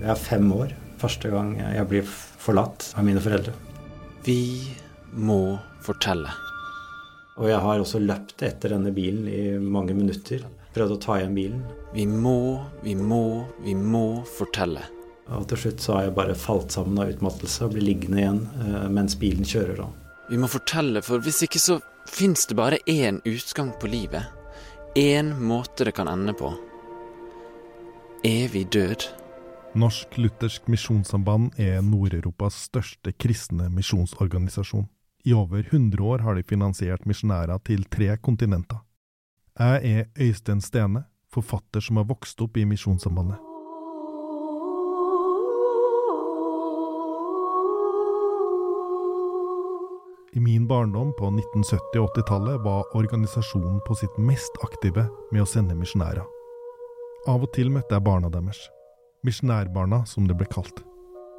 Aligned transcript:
Jeg 0.00 0.10
er 0.10 0.18
fem 0.18 0.48
år. 0.52 0.72
Første 1.00 1.30
gang 1.30 1.54
jeg 1.58 1.86
blir 1.90 2.08
forlatt 2.08 2.90
av 2.96 3.06
mine 3.06 3.22
foreldre. 3.22 3.54
Vi 4.24 4.40
må 5.14 5.58
fortelle. 5.84 6.32
Og 7.34 7.48
jeg 7.50 7.58
har 7.60 7.82
også 7.82 8.00
løpt 8.02 8.44
etter 8.46 8.74
denne 8.76 8.92
bilen 8.94 9.26
i 9.28 9.56
mange 9.58 9.94
minutter. 9.96 10.44
Prøvd 10.74 10.96
å 10.96 11.00
ta 11.02 11.18
igjen 11.18 11.34
bilen. 11.36 11.64
Vi 11.94 12.06
må, 12.10 12.62
vi 12.82 12.94
må, 12.98 13.44
vi 13.62 13.74
må 13.78 14.22
fortelle. 14.36 14.82
Og 15.34 15.46
til 15.48 15.60
slutt 15.60 15.82
så 15.82 15.96
har 15.96 16.06
jeg 16.06 16.16
bare 16.18 16.36
falt 16.36 16.74
sammen 16.74 17.00
av 17.00 17.10
utmattelse 17.14 17.64
og 17.66 17.74
blir 17.74 17.86
liggende 17.86 18.20
igjen 18.20 18.40
eh, 18.60 18.86
mens 18.92 19.16
bilen 19.18 19.46
kjører. 19.48 19.80
da. 19.80 19.88
Vi 20.30 20.38
må 20.40 20.50
fortelle, 20.50 21.02
for 21.04 21.22
hvis 21.24 21.42
ikke 21.46 21.62
så 21.62 21.78
fins 22.10 22.46
det 22.50 22.58
bare 22.58 22.80
én 22.90 23.22
utgang 23.24 23.72
på 23.80 23.90
livet. 23.90 24.26
Én 24.98 25.32
måte 25.40 25.86
det 25.88 25.94
kan 25.96 26.10
ende 26.10 26.34
på. 26.38 26.52
Evig 28.24 28.68
død. 28.72 29.08
Norsk 29.74 30.18
Luthersk 30.18 30.68
Misjonssamband 30.70 31.56
er 31.58 31.80
Nord-Europas 31.82 32.54
største 32.68 33.10
kristne 33.18 33.66
misjonsorganisasjon. 33.74 34.84
I 35.26 35.32
over 35.34 35.64
100 35.66 35.98
år 35.98 36.22
har 36.22 36.36
de 36.38 36.44
finansiert 36.46 37.02
misjonærer 37.10 37.58
til 37.66 37.82
tre 37.90 38.14
kontinenter. 38.22 38.84
Jeg 39.58 39.80
er 39.90 40.06
Øystein 40.14 40.60
Stene, 40.62 41.02
forfatter 41.34 41.82
som 41.82 41.98
har 41.98 42.06
vokst 42.06 42.38
opp 42.44 42.54
i 42.56 42.64
Misjonssambandet. 42.70 43.40
I 50.34 50.40
min 50.40 50.68
barndom 50.70 51.10
på 51.18 51.32
1970- 51.34 51.98
og 51.98 52.14
80-tallet 52.14 52.62
var 52.62 52.94
organisasjonen 52.94 53.82
på 53.86 53.98
sitt 53.98 54.22
mest 54.22 54.62
aktive 54.62 55.08
med 55.32 55.42
å 55.42 55.50
sende 55.50 55.74
misjonærer. 55.74 56.22
Av 57.26 57.42
og 57.42 57.50
til 57.58 57.74
møtte 57.74 57.98
jeg 57.98 58.06
barna 58.06 58.30
deres. 58.30 58.62
Misjonærbarna, 59.24 60.02
som 60.06 60.28
det 60.28 60.36
ble 60.36 60.46
kalt. 60.52 60.82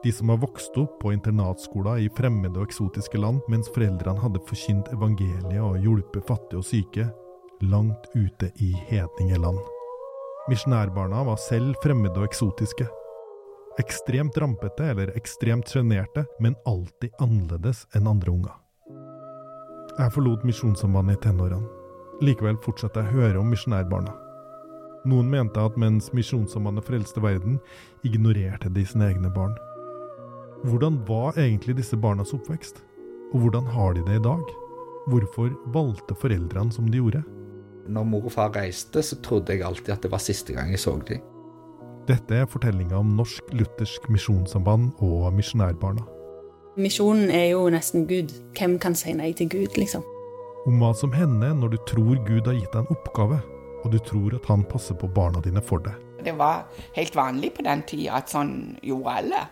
De 0.04 0.12
som 0.14 0.30
har 0.30 0.42
vokst 0.42 0.78
opp 0.78 0.98
på 1.02 1.12
internatskoler 1.14 2.02
i 2.02 2.10
fremmede 2.18 2.58
og 2.58 2.66
eksotiske 2.68 3.20
land, 3.22 3.44
mens 3.50 3.70
foreldrene 3.74 4.22
hadde 4.22 4.42
forkynt 4.50 4.90
evangeliet 4.94 5.62
og 5.62 5.78
hjulpet 5.82 6.26
fattige 6.26 6.62
og 6.62 6.66
syke, 6.66 7.08
langt 7.62 8.10
ute 8.18 8.50
i 8.62 8.72
hedningeland. 8.90 9.62
Misjonærbarna 10.50 11.24
var 11.30 11.40
selv 11.42 11.78
fremmede 11.84 12.22
og 12.22 12.28
eksotiske. 12.28 12.90
Ekstremt 13.82 14.38
rampete 14.38 14.90
eller 14.92 15.14
ekstremt 15.18 15.70
sjenerte, 15.70 16.26
men 16.40 16.58
alltid 16.66 17.14
annerledes 17.22 17.86
enn 17.98 18.10
andre 18.10 18.34
unger. 18.34 18.60
Jeg 19.96 20.12
forlot 20.12 20.46
Misjonssambandet 20.46 21.20
i 21.20 21.26
tenårene. 21.30 21.70
Likevel 22.26 22.58
fortsatte 22.64 23.04
jeg 23.04 23.12
å 23.12 23.20
høre 23.20 23.42
om 23.42 23.50
misjonærbarna. 23.52 24.25
Noen 25.06 25.30
mente 25.30 25.62
at 25.62 25.78
mens 25.78 26.10
Misjonssambandet 26.18 26.88
frelste 26.88 27.22
verden, 27.22 27.60
ignorerte 28.04 28.72
de 28.74 28.86
sine 28.90 29.12
egne 29.12 29.30
barn. 29.30 29.54
Hvordan 30.66 30.98
var 31.06 31.38
egentlig 31.38 31.76
disse 31.78 31.98
barnas 31.98 32.34
oppvekst? 32.34 32.82
Og 33.34 33.44
hvordan 33.44 33.68
har 33.70 33.94
de 33.94 34.06
det 34.08 34.18
i 34.18 34.24
dag? 34.26 34.42
Hvorfor 35.12 35.52
valgte 35.74 36.18
foreldrene 36.18 36.74
som 36.74 36.90
de 36.90 36.98
gjorde? 36.98 37.22
Når 37.86 38.08
mor 38.10 38.26
og 38.26 38.34
far 38.34 38.50
reiste, 38.56 39.04
så 39.06 39.20
trodde 39.22 39.54
jeg 39.54 39.62
alltid 39.62 39.94
at 39.94 40.02
det 40.02 40.12
var 40.12 40.24
siste 40.24 40.56
gang 40.56 40.72
jeg 40.74 40.82
så 40.82 40.96
dem. 41.06 41.22
Dette 42.10 42.38
er 42.38 42.50
fortellinga 42.50 42.98
om 42.98 43.14
Norsk 43.18 43.54
Luthersk 43.54 44.10
Misjonssamband 44.14 44.92
og 45.06 45.30
misjonærbarna. 45.34 46.06
Misjonen 46.78 47.30
er 47.34 47.52
jo 47.54 47.70
nesten 47.70 48.08
Gud. 48.10 48.34
Hvem 48.58 48.80
kan 48.82 48.98
si 48.98 49.14
nei 49.14 49.32
til 49.38 49.50
Gud, 49.50 49.78
liksom? 49.78 50.04
Om 50.66 50.82
hva 50.82 50.92
som 50.98 51.14
hender 51.14 51.54
når 51.54 51.76
du 51.76 51.78
tror 51.90 52.18
Gud 52.26 52.50
har 52.50 52.58
gitt 52.58 52.74
deg 52.74 52.82
en 52.82 52.98
oppgave, 52.98 53.40
og 53.86 53.94
du 53.94 54.00
tror 54.02 54.36
at 54.36 54.48
han 54.50 54.66
passer 54.66 54.98
på 54.98 55.10
barna 55.14 55.42
dine 55.46 55.62
for 55.64 55.84
deg. 55.86 55.94
Det 56.26 56.34
var 56.34 56.66
helt 56.96 57.16
vanlig 57.16 57.54
på 57.56 57.66
den 57.68 57.84
tida 57.86 58.18
at 58.18 58.32
sånn 58.34 58.76
gjorde 58.82 59.14
alle. 59.22 59.44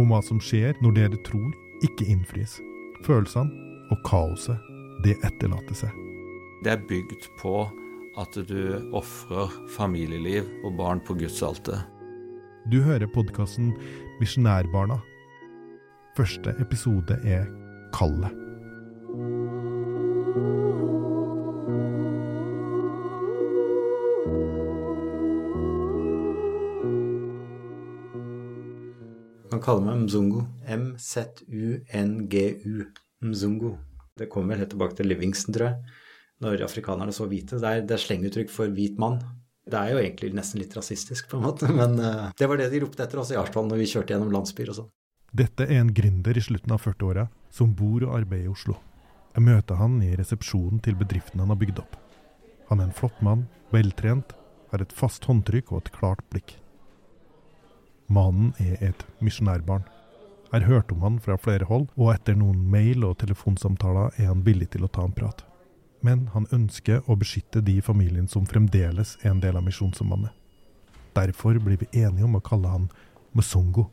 Om 0.00 0.08
hva 0.08 0.22
som 0.24 0.40
skjer 0.40 0.78
når 0.80 0.96
det 0.96 1.08
du 1.12 1.18
tror, 1.28 1.50
ikke 1.84 2.08
innfris. 2.08 2.56
Følelsene 3.04 3.52
og 3.92 4.00
kaoset, 4.08 4.56
det 5.04 5.18
etterlater 5.26 5.76
seg. 5.76 6.02
Det 6.64 6.72
er 6.72 6.84
bygd 6.88 7.28
på 7.40 7.66
at 8.20 8.36
du 8.48 8.92
ofrer 8.96 9.52
familieliv 9.76 10.48
og 10.64 10.76
barn 10.78 11.02
på 11.04 11.16
Guds 11.20 11.42
alter. 11.44 11.82
Du 12.70 12.78
hører 12.84 13.10
podkasten 13.10 13.72
Misjonærbarna. 14.20 15.00
Første 16.16 16.54
episode 16.62 17.18
er 17.26 17.48
Kallet. 17.96 18.38
Kan 29.62 29.76
kalle 29.76 29.86
meg 29.86 29.96
Mzungu. 30.06 30.40
M-z-u-n-g-u. 30.66 32.74
Mzungu. 33.22 33.78
Det 34.18 34.26
kommer 34.30 34.48
vel 34.52 34.60
helt 34.64 34.72
tilbake 34.74 34.96
til 34.98 35.08
Livingston, 35.08 35.54
tror 35.54 35.66
jeg. 35.68 35.76
Når 36.42 36.64
afrikanerne 36.66 37.12
så 37.14 37.24
hvite. 37.30 37.60
Det 37.62 37.68
er, 37.68 37.80
det 37.86 37.94
er 37.96 38.02
slenguttrykk 38.02 38.50
for 38.50 38.66
hvit 38.74 38.96
mann. 39.00 39.16
Det 39.62 39.78
er 39.78 39.88
jo 39.94 40.00
egentlig 40.02 40.32
nesten 40.34 40.58
litt 40.58 40.74
rasistisk, 40.74 41.28
på 41.30 41.36
en 41.38 41.46
måte, 41.46 41.70
men 41.80 41.92
uh, 42.02 42.32
det 42.38 42.46
var 42.50 42.56
det 42.58 42.72
de 42.72 42.80
ropte 42.82 43.02
etter 43.04 43.18
oss 43.22 43.30
i 43.30 43.38
Arsdal 43.38 43.68
når 43.68 43.78
vi 43.78 43.90
kjørte 43.92 44.12
gjennom 44.16 44.34
landsbyer 44.34 44.72
og 44.72 44.76
sånn. 44.80 44.90
Dette 45.32 45.62
er 45.68 45.78
en 45.80 45.94
gründer 45.94 46.36
i 46.36 46.44
slutten 46.44 46.74
av 46.74 46.82
40-åra 46.82 47.28
som 47.54 47.76
bor 47.78 48.02
og 48.02 48.16
arbeider 48.18 48.50
i 48.50 48.52
Oslo. 48.52 48.74
Jeg 49.32 49.42
møter 49.46 49.78
han 49.78 50.02
i 50.04 50.10
resepsjonen 50.18 50.82
til 50.84 50.98
bedriften 50.98 51.40
han 51.40 51.52
har 51.54 51.60
bygd 51.62 51.78
opp. 51.80 51.94
Han 52.68 52.82
er 52.82 52.90
en 52.90 52.98
flott 52.98 53.18
mann, 53.24 53.46
veltrent, 53.72 54.34
har 54.74 54.80
et 54.82 54.92
fast 54.92 55.24
håndtrykk 55.30 55.72
og 55.72 55.84
et 55.84 55.94
klart 55.94 56.26
blikk. 56.34 56.56
Mannen 58.12 58.52
er 58.60 58.76
et 58.84 59.04
misjonærbarn. 59.24 59.86
Jeg 60.52 60.60
har 60.60 60.68
hørt 60.68 60.92
om 60.92 61.00
han 61.00 61.16
fra 61.22 61.38
flere 61.40 61.64
hold, 61.64 61.86
og 61.96 62.12
etter 62.12 62.36
noen 62.36 62.58
mail- 62.70 63.06
og 63.08 63.16
telefonsamtaler 63.22 64.12
er 64.20 64.28
han 64.28 64.44
villig 64.44 64.68
til 64.74 64.84
å 64.84 64.90
ta 64.92 65.06
en 65.06 65.14
prat. 65.16 65.40
Men 66.04 66.26
han 66.34 66.48
ønsker 66.52 67.06
å 67.08 67.16
beskytte 67.16 67.62
de 67.64 67.78
i 67.78 67.84
familien 67.84 68.28
som 68.28 68.44
fremdeles 68.44 69.16
er 69.22 69.30
en 69.30 69.40
del 69.40 69.56
av 69.56 69.64
Misjonssambandet. 69.64 70.34
Derfor 71.16 71.56
blir 71.62 71.80
vi 71.80 71.88
enige 72.02 72.26
om 72.26 72.36
å 72.36 72.44
kalle 72.44 72.68
han 72.68 72.88
Musongo. 73.32 73.86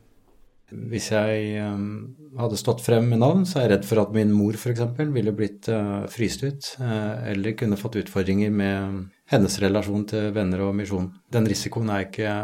Hvis 0.70 1.08
jeg 1.10 1.56
um, 1.64 2.12
hadde 2.38 2.58
stått 2.60 2.82
frem 2.84 3.08
med 3.10 3.22
navn, 3.22 3.46
så 3.48 3.58
er 3.58 3.64
jeg 3.64 3.72
redd 3.72 3.88
for 3.88 4.02
at 4.04 4.12
min 4.14 4.30
mor 4.34 4.54
f.eks. 4.54 4.84
ville 5.00 5.32
blitt 5.34 5.70
uh, 5.72 6.04
fryst 6.12 6.44
ut, 6.44 6.74
uh, 6.82 7.24
eller 7.30 7.56
kunne 7.58 7.78
fått 7.80 7.98
utfordringer 8.04 8.52
med 8.54 9.00
hennes 9.30 9.56
relasjon 9.62 10.04
til 10.10 10.30
venner 10.34 10.64
og 10.66 10.74
misjon. 10.76 11.08
Den 11.30 11.46
risikoen 11.48 11.90
er 11.94 12.08
ikke 12.08 12.34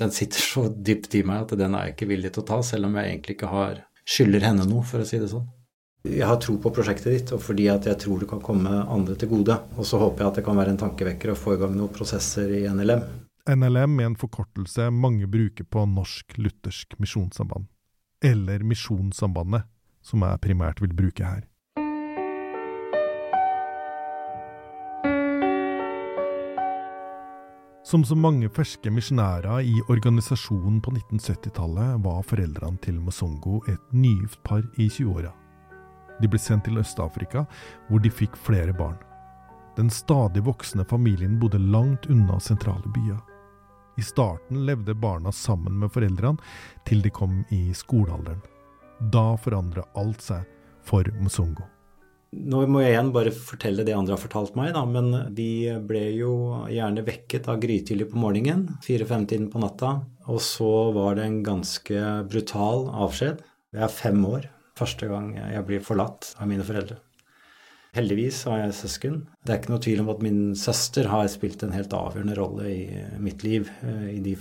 Den 0.00 0.12
sitter 0.16 0.40
så 0.40 0.66
dypt 0.72 1.14
i 1.18 1.24
meg 1.26 1.44
at 1.44 1.58
den 1.60 1.76
er 1.76 1.88
jeg 1.88 1.96
ikke 1.96 2.10
villig 2.14 2.32
til 2.34 2.44
å 2.44 2.50
ta, 2.52 2.60
selv 2.64 2.88
om 2.88 2.96
jeg 2.96 3.10
egentlig 3.10 3.36
ikke 3.36 3.52
har 3.52 3.82
skylder 4.10 4.46
henne 4.48 4.66
noe, 4.68 4.84
for 4.86 5.02
å 5.02 5.08
si 5.08 5.20
det 5.20 5.30
sånn. 5.30 5.48
Jeg 6.08 6.24
har 6.24 6.38
tro 6.40 6.54
på 6.56 6.72
prosjektet 6.72 7.12
ditt, 7.12 7.32
og 7.36 7.42
fordi 7.44 7.66
at 7.68 7.84
jeg 7.84 8.00
tror 8.00 8.22
det 8.22 8.30
kan 8.30 8.40
komme 8.40 8.72
andre 8.88 9.16
til 9.20 9.28
gode. 9.34 9.58
Og 9.76 9.84
så 9.84 10.00
håper 10.00 10.24
jeg 10.24 10.30
at 10.30 10.38
det 10.40 10.44
kan 10.46 10.56
være 10.56 10.72
en 10.72 10.80
tankevekker 10.80 11.34
å 11.34 11.36
få 11.36 11.54
i 11.54 11.60
gang 11.60 11.74
noen 11.76 11.92
prosesser 11.92 12.48
i 12.56 12.62
NLM. 12.72 13.04
NLM 13.50 14.00
er 14.00 14.08
en 14.08 14.16
forkortelse 14.16 14.88
mange 14.94 15.28
bruker 15.28 15.68
på 15.68 15.84
Norsk 15.92 16.38
Luthersk 16.40 16.96
Misjonssamband. 17.02 17.68
Eller 18.24 18.64
Misjonssambandet, 18.64 19.68
som 20.04 20.24
jeg 20.24 20.40
primært 20.44 20.80
vil 20.80 20.96
bruke 20.96 21.24
her. 21.26 21.44
Som 27.90 28.04
så 28.04 28.14
mange 28.14 28.46
ferske 28.54 28.90
misjonærer 28.94 29.64
i 29.66 29.72
organisasjonen 29.90 30.76
på 30.84 30.92
1970-tallet, 30.92 31.96
var 32.04 32.20
foreldrene 32.22 32.78
til 32.84 33.00
Mosongo 33.02 33.56
et 33.72 33.80
nygift 33.90 34.38
par 34.46 34.60
i 34.78 34.86
20-åra. 34.86 35.32
De 36.22 36.30
ble 36.30 36.38
sendt 36.38 36.68
til 36.68 36.78
Øst-Afrika, 36.78 37.42
hvor 37.88 37.98
de 38.04 38.12
fikk 38.14 38.38
flere 38.38 38.76
barn. 38.78 38.94
Den 39.74 39.90
stadig 39.90 40.44
voksende 40.46 40.86
familien 40.86 41.34
bodde 41.42 41.58
langt 41.58 42.06
unna 42.06 42.38
sentrale 42.38 42.94
byer. 42.94 43.18
I 43.98 44.06
starten 44.06 44.62
levde 44.70 44.94
barna 44.94 45.34
sammen 45.34 45.82
med 45.82 45.90
foreldrene 45.90 46.38
til 46.86 47.02
de 47.02 47.10
kom 47.10 47.40
i 47.50 47.74
skolealderen. 47.74 48.38
Da 49.10 49.34
forandra 49.34 49.88
alt 49.98 50.22
seg 50.22 50.46
for 50.86 51.10
Mosongo. 51.18 51.66
Nå 52.30 52.60
må 52.70 52.84
jeg 52.84 52.92
igjen 52.94 53.10
bare 53.10 53.32
fortelle 53.34 53.82
det 53.86 53.94
andre 53.96 54.14
har 54.14 54.22
fortalt 54.22 54.54
meg, 54.54 54.70
da, 54.76 54.84
men 54.86 55.34
de 55.34 55.74
ble 55.82 56.04
jo 56.14 56.32
gjerne 56.70 57.02
vekket 57.06 57.48
av 57.50 57.58
grytidlig 57.62 58.06
på 58.12 58.20
morgenen, 58.22 58.76
fire-fem-tiden 58.86 59.48
på 59.50 59.62
natta, 59.62 59.96
og 60.30 60.38
så 60.44 60.70
var 60.94 61.18
det 61.18 61.26
en 61.26 61.40
ganske 61.46 62.04
brutal 62.30 62.86
avskjed. 63.06 63.42
Jeg 63.74 63.82
er 63.86 63.96
fem 63.96 64.22
år, 64.28 64.46
første 64.78 65.10
gang 65.10 65.32
jeg 65.40 65.66
blir 65.66 65.82
forlatt 65.82 66.30
av 66.38 66.46
mine 66.52 66.66
foreldre. 66.66 67.00
Heldigvis 67.98 68.44
har 68.46 68.60
jeg 68.60 68.78
søsken. 68.78 69.18
Det 69.42 69.50
er 69.50 69.58
ikke 69.58 69.72
noe 69.72 69.82
tvil 69.82 70.04
om 70.04 70.12
at 70.12 70.22
min 70.22 70.40
søster 70.54 71.10
har 71.10 71.26
spilt 71.32 71.64
en 71.66 71.74
helt 71.74 71.90
avgjørende 71.98 72.38
rolle 72.38 72.70
i 72.70 72.84
mitt 73.18 73.42
liv 73.42 73.66
i 73.82 74.20
de 74.22 74.36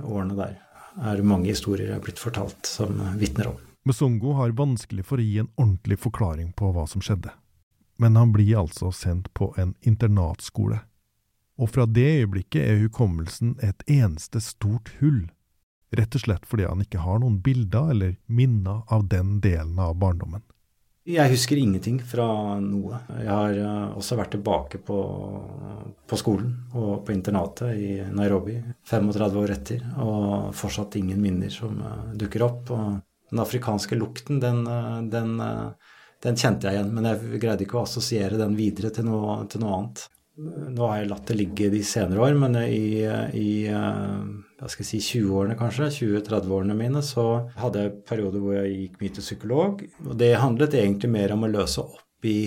årene 0.00 0.38
der. 0.40 0.56
Det 0.94 1.12
er 1.12 1.28
mange 1.28 1.52
historier 1.52 1.90
jeg 1.90 1.98
har 1.98 2.06
blitt 2.06 2.22
fortalt 2.22 2.64
som 2.70 2.96
vitner 3.20 3.52
om. 3.52 3.60
Mosongo 3.84 4.32
har 4.32 4.54
vanskelig 4.56 5.04
for 5.04 5.20
å 5.20 5.24
gi 5.24 5.38
en 5.42 5.50
ordentlig 5.60 5.98
forklaring 6.00 6.54
på 6.56 6.70
hva 6.72 6.86
som 6.88 7.02
skjedde. 7.04 7.34
Men 8.00 8.16
han 8.16 8.32
blir 8.32 8.56
altså 8.62 8.88
sendt 8.96 9.28
på 9.36 9.50
en 9.60 9.74
internatskole. 9.84 10.78
Og 11.60 11.70
fra 11.70 11.84
det 11.86 12.06
øyeblikket 12.22 12.64
er 12.64 12.80
hukommelsen 12.80 13.58
et 13.62 13.84
eneste 13.84 14.40
stort 14.40 14.88
hull, 15.02 15.26
rett 15.94 16.16
og 16.16 16.24
slett 16.24 16.48
fordi 16.48 16.64
han 16.64 16.80
ikke 16.82 17.04
har 17.04 17.20
noen 17.20 17.38
bilder 17.44 17.92
eller 17.92 18.16
minner 18.26 18.82
av 18.88 19.04
den 19.12 19.36
delen 19.44 19.78
av 19.78 19.94
barndommen. 20.00 20.42
Jeg 21.04 21.28
husker 21.34 21.60
ingenting 21.60 21.98
fra 22.00 22.24
noe. 22.64 22.96
Jeg 23.12 23.28
har 23.28 23.58
eh, 23.60 23.96
også 24.00 24.16
vært 24.16 24.32
tilbake 24.38 24.78
på, 24.80 25.00
på 26.08 26.16
skolen 26.16 26.54
og 26.72 27.02
på 27.04 27.12
internatet 27.12 27.76
i 27.76 27.98
Nairobi 28.08 28.56
35 28.88 29.42
år 29.42 29.52
etter, 29.52 29.84
og 30.00 30.54
fortsatt 30.56 30.96
ingen 30.96 31.20
minner 31.20 31.52
som 31.52 31.76
eh, 31.84 32.14
dukker 32.16 32.48
opp. 32.48 32.72
Og 32.72 33.02
den 33.30 33.42
afrikanske 33.42 33.98
lukten, 33.98 34.40
den, 34.42 34.64
eh, 34.66 34.98
den, 35.12 35.36
den, 36.24 36.36
kjente 36.40 36.68
jeg 36.68 36.78
igjen, 36.78 36.92
men 36.96 37.08
jeg 37.10 37.40
greide 37.42 37.66
ikke 37.66 37.80
å 37.80 37.86
assosiere 37.86 38.40
den 38.40 38.58
videre 38.58 38.92
til 38.94 39.08
noe, 39.08 39.42
til 39.50 39.64
noe 39.64 39.78
annet. 39.78 40.04
Nå 40.74 40.88
har 40.90 40.98
jeg 40.98 41.10
latt 41.12 41.28
det 41.30 41.38
ligge 41.38 41.70
de 41.70 41.80
senere 41.86 42.24
år, 42.24 42.34
men 42.34 42.56
i, 42.64 43.04
i 43.38 43.50
jeg 44.64 44.72
skal 44.72 44.88
si, 44.88 44.98
20-årene 44.98 45.54
kanskje, 45.60 45.92
20-30-årene 45.94 46.74
mine, 46.74 47.02
så 47.06 47.26
hadde 47.60 47.84
jeg 47.84 47.96
perioder 48.08 48.42
hvor 48.42 48.56
jeg 48.56 48.72
gikk 48.72 48.96
mye 49.02 49.14
til 49.14 49.26
psykolog. 49.28 49.84
Og 50.08 50.16
det 50.18 50.32
handlet 50.42 50.74
egentlig 50.80 51.12
mer 51.14 51.36
om 51.36 51.46
å 51.46 51.52
løse 51.52 51.84
opp 51.84 52.26
i 52.26 52.38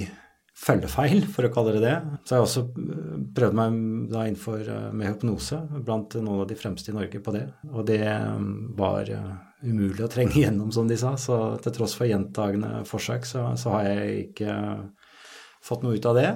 følgefeil, 0.57 1.25
for 1.33 1.45
å 1.45 1.51
kalle 1.53 1.75
det 1.75 1.83
det. 1.85 1.95
Så 2.25 2.38
jeg 2.38 2.45
også 2.47 2.63
eh, 2.65 3.18
prøvd 3.38 3.57
meg 3.59 3.77
da 4.13 4.24
innenfor 4.25 4.63
eh, 4.74 4.88
med 4.89 5.12
hypnose 5.12 5.59
blant 5.85 6.18
noen 6.18 6.44
av 6.44 6.47
de 6.50 6.57
fremste 6.57 6.91
i 6.91 6.97
Norge 6.97 7.21
på 7.24 7.33
det. 7.35 7.45
Og 7.69 7.85
det 7.88 8.01
var 8.79 9.12
eh, 9.13 9.35
umulig 9.63 10.04
å 10.06 10.12
trenge 10.12 10.38
gjennom, 10.44 10.71
som 10.74 10.89
de 10.89 10.98
sa. 11.00 11.15
Så 11.21 11.38
til 11.63 11.75
tross 11.77 11.95
for 11.98 12.09
gjentagende 12.09 12.83
forsøk, 12.89 13.25
så, 13.30 13.50
så 13.59 13.77
har 13.77 13.89
jeg 13.89 14.27
ikke 14.27 14.59
fått 15.65 15.83
noe 15.86 15.98
ut 15.98 16.07
av 16.09 16.19
det. 16.19 16.30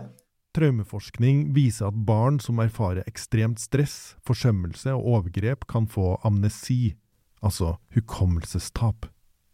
Traumeforskning 0.51 1.45
viser 1.56 1.88
at 1.88 2.00
barn 2.07 2.41
som 2.44 2.59
erfarer 2.59 3.07
ekstremt 3.07 3.62
stress, 3.63 4.18
forsømmelse 4.27 4.91
og 4.97 5.07
overgrep, 5.15 5.63
kan 5.71 5.88
få 5.88 6.18
amnesi, 6.27 6.97
altså 7.39 7.77
hukommelsestap. 7.95 9.07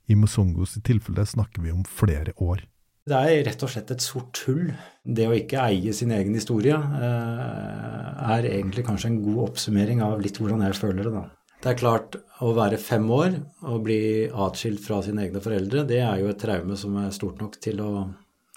I 0.09 0.15
Musungos 0.17 0.73
tilfelle 0.87 1.27
snakker 1.27 1.61
vi 1.61 1.75
om 1.75 1.85
flere 1.85 2.33
år. 2.41 2.63
Det 3.07 3.15
er 3.15 3.45
rett 3.47 3.61
og 3.63 3.71
slett 3.71 3.91
et 3.93 4.03
sort 4.03 4.41
hull. 4.47 4.71
Det 5.03 5.27
å 5.29 5.35
ikke 5.35 5.61
eie 5.69 5.93
sin 5.95 6.11
egen 6.11 6.35
historie 6.35 6.75
eh, 6.75 8.07
er 8.33 8.49
egentlig 8.49 8.83
kanskje 8.87 9.13
en 9.13 9.21
god 9.23 9.43
oppsummering 9.45 10.01
av 10.03 10.19
litt 10.23 10.39
hvordan 10.41 10.65
jeg 10.65 10.75
føler 10.81 11.07
det, 11.07 11.13
da. 11.13 11.23
Det 11.63 11.71
er 11.71 11.80
klart, 11.80 12.18
å 12.45 12.51
være 12.54 12.77
fem 12.77 13.06
år 13.12 13.39
og 13.65 13.86
bli 13.88 14.00
atskilt 14.30 14.83
fra 14.83 15.00
sine 15.06 15.25
egne 15.25 15.42
foreldre, 15.42 15.88
det 15.89 16.04
er 16.06 16.19
jo 16.21 16.30
et 16.30 16.42
traume 16.42 16.77
som 16.77 16.98
er 17.01 17.15
stort 17.15 17.42
nok 17.42 17.57
til 17.63 17.81
å 17.81 17.92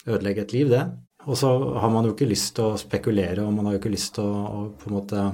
ødelegge 0.06 0.44
et 0.44 0.54
liv, 0.56 0.68
det. 0.72 0.84
Og 1.28 1.36
så 1.36 1.48
har 1.80 1.92
man 1.92 2.06
jo 2.06 2.12
ikke 2.14 2.28
lyst 2.28 2.54
til 2.56 2.70
å 2.70 2.80
spekulere, 2.80 3.44
og 3.44 3.56
man 3.56 3.68
har 3.68 3.76
jo 3.76 3.80
ikke 3.82 3.92
lyst 3.92 4.14
til 4.16 4.28
å, 4.28 4.68
på 4.80 4.88
en 4.88 4.96
måte 4.96 5.24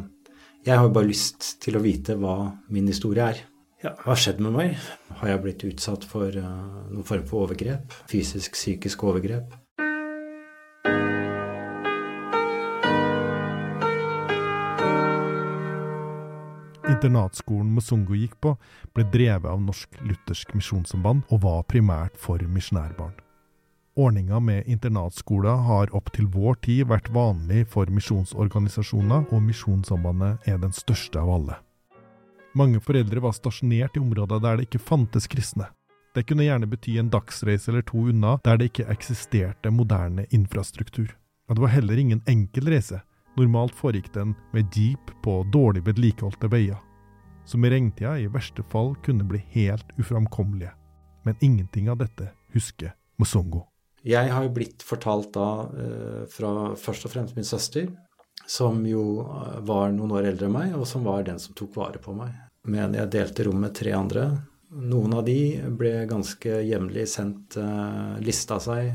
Jeg 0.67 0.75
har 0.75 0.87
jo 0.89 0.95
bare 0.97 1.07
lyst 1.07 1.53
til 1.63 1.77
å 1.79 1.83
vite 1.83 2.17
hva 2.19 2.39
min 2.75 2.89
historie 2.91 3.29
er. 3.35 3.45
Ja, 3.85 3.93
hva 4.01 4.15
har 4.15 4.19
skjedd 4.19 4.41
med 4.43 4.57
meg? 4.57 4.73
Har 5.21 5.31
jeg 5.31 5.43
blitt 5.45 5.63
utsatt 5.69 6.07
for 6.11 6.27
uh, 6.27 6.89
noen 6.91 7.07
form 7.07 7.23
for 7.29 7.47
overgrep? 7.47 7.95
Fysisk, 8.11 8.57
psykisk 8.59 9.05
overgrep? 9.07 9.55
Internatskolen 17.07 17.69
Mosungo 17.71 18.17
gikk 18.19 18.35
på, 18.43 18.57
ble 18.95 19.05
drevet 19.13 19.47
av 19.51 19.61
Norsk 19.63 20.01
Luthersk 20.03 20.57
Misjonssamband 20.59 21.23
og 21.31 21.45
var 21.45 21.63
primært 21.71 22.19
for 22.19 22.43
misjonærbarn. 22.43 23.15
Ordninga 23.97 24.41
med 24.41 24.67
internatskoler 24.69 25.63
har 25.69 25.95
opp 25.97 26.11
til 26.13 26.27
vår 26.29 26.59
tid 26.67 26.89
vært 26.91 27.09
vanlig 27.15 27.63
for 27.73 27.89
misjonsorganisasjoner, 27.89 29.25
og 29.33 29.41
Misjonssambandet 29.41 30.51
er 30.51 30.59
den 30.61 30.75
største 30.77 31.23
av 31.23 31.31
alle. 31.33 31.57
Mange 32.57 32.83
foreldre 32.83 33.23
var 33.25 33.33
stasjonert 33.37 33.97
i 33.97 34.03
områder 34.03 34.43
der 34.43 34.59
det 34.59 34.67
ikke 34.69 34.83
fantes 34.83 35.31
kristne. 35.31 35.71
Det 36.13 36.27
kunne 36.29 36.45
gjerne 36.45 36.69
bety 36.69 36.99
en 37.01 37.13
dagsreise 37.13 37.71
eller 37.71 37.87
to 37.89 38.09
unna, 38.11 38.37
der 38.45 38.59
det 38.59 38.71
ikke 38.71 38.91
eksisterte 38.93 39.73
moderne 39.73 40.27
infrastruktur. 40.29 41.15
Og 41.49 41.57
det 41.57 41.65
var 41.65 41.73
heller 41.73 42.01
ingen 42.01 42.23
enkel 42.27 42.69
reise. 42.73 43.01
Normalt 43.37 43.77
foregikk 43.77 44.13
den 44.15 44.33
med 44.53 44.73
jeep 44.77 45.13
på 45.25 45.43
dårlig 45.53 45.85
vedlikeholdte 45.85 46.49
veier, 46.53 46.81
som 47.47 47.65
i 47.65 47.71
regntida 47.71 48.17
i 48.19 48.27
verste 48.27 48.65
fall 48.73 48.95
kunne 49.07 49.25
bli 49.25 49.39
helt 49.55 49.95
uframkommelige. 49.99 50.73
Men 51.25 51.39
ingenting 51.41 51.91
av 51.91 51.99
dette 52.03 52.31
husker 52.55 52.95
Musongo. 53.19 53.67
Jeg 54.07 54.31
har 54.31 54.45
jo 54.47 54.53
blitt 54.55 54.85
fortalt 54.87 55.33
da 55.35 55.49
eh, 55.67 56.27
fra 56.31 56.75
først 56.79 57.09
og 57.09 57.15
fremst 57.15 57.39
min 57.39 57.47
søster, 57.47 57.89
som 58.47 58.85
jo 58.87 59.25
eh, 59.25 59.57
var 59.67 59.91
noen 59.95 60.15
år 60.19 60.31
eldre 60.31 60.47
enn 60.47 60.55
meg, 60.55 60.77
og 60.79 60.87
som 60.87 61.07
var 61.07 61.27
den 61.27 61.41
som 61.43 61.57
tok 61.59 61.75
vare 61.79 62.03
på 62.03 62.15
meg. 62.15 62.35
Men 62.67 62.95
jeg 62.95 63.11
delte 63.15 63.47
rom 63.47 63.59
med 63.63 63.75
tre 63.75 63.95
andre. 63.97 64.29
Noen 64.77 65.17
av 65.19 65.27
de 65.27 65.39
ble 65.79 65.93
ganske 66.11 66.61
jevnlig 66.67 67.07
sendt 67.09 67.55
uh, 67.63 68.19
lista 68.19 68.59
seg 68.61 68.91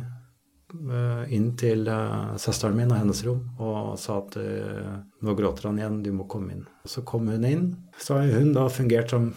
inn 0.72 1.50
til 1.60 1.88
uh, 1.92 2.38
søsteren 2.40 2.78
min 2.78 2.92
og 2.94 3.02
hennes 3.02 3.24
rom 3.28 3.42
og 3.60 3.98
sa 4.00 4.22
at 4.22 4.38
uh, 4.40 4.94
nå 5.22 5.36
gråter 5.36 5.68
han 5.68 5.82
igjen, 5.82 5.98
du 6.06 6.12
må 6.16 6.28
komme 6.32 6.56
inn. 6.56 6.64
Så 6.88 7.04
kom 7.08 7.28
hun 7.32 7.48
inn. 7.48 7.68
Så 8.00 8.20
har 8.20 8.32
hun 8.40 8.54
da 8.56 8.70
fungert 8.72 9.12
som 9.12 9.34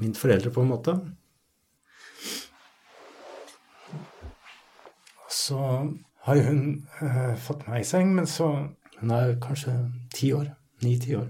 min 0.00 0.16
foreldre 0.18 0.50
på 0.54 0.64
en 0.64 0.72
måte. 0.72 0.96
så 5.46 5.92
har 6.20 6.36
hun 6.36 6.86
eh, 7.00 7.34
fått 7.36 7.66
meg 7.68 7.82
i 7.82 7.88
seng, 7.88 8.14
men 8.16 8.26
så 8.26 8.70
Hun 8.94 9.10
er 9.10 9.32
kanskje 9.42 9.72
ti 10.14 10.28
år. 10.32 10.46
Ni-ti 10.80 11.16
år. 11.18 11.26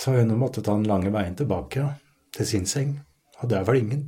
Så 0.00 0.10
har 0.10 0.22
hun 0.22 0.38
måttet 0.40 0.64
ta 0.64 0.72
den 0.72 0.88
lange 0.88 1.10
veien 1.12 1.36
tilbake 1.36 1.84
til 2.34 2.46
sin 2.48 2.64
seng, 2.66 2.94
og 3.38 3.50
der 3.52 3.66
var 3.68 3.76
det 3.76 3.82
ingen. 3.82 4.06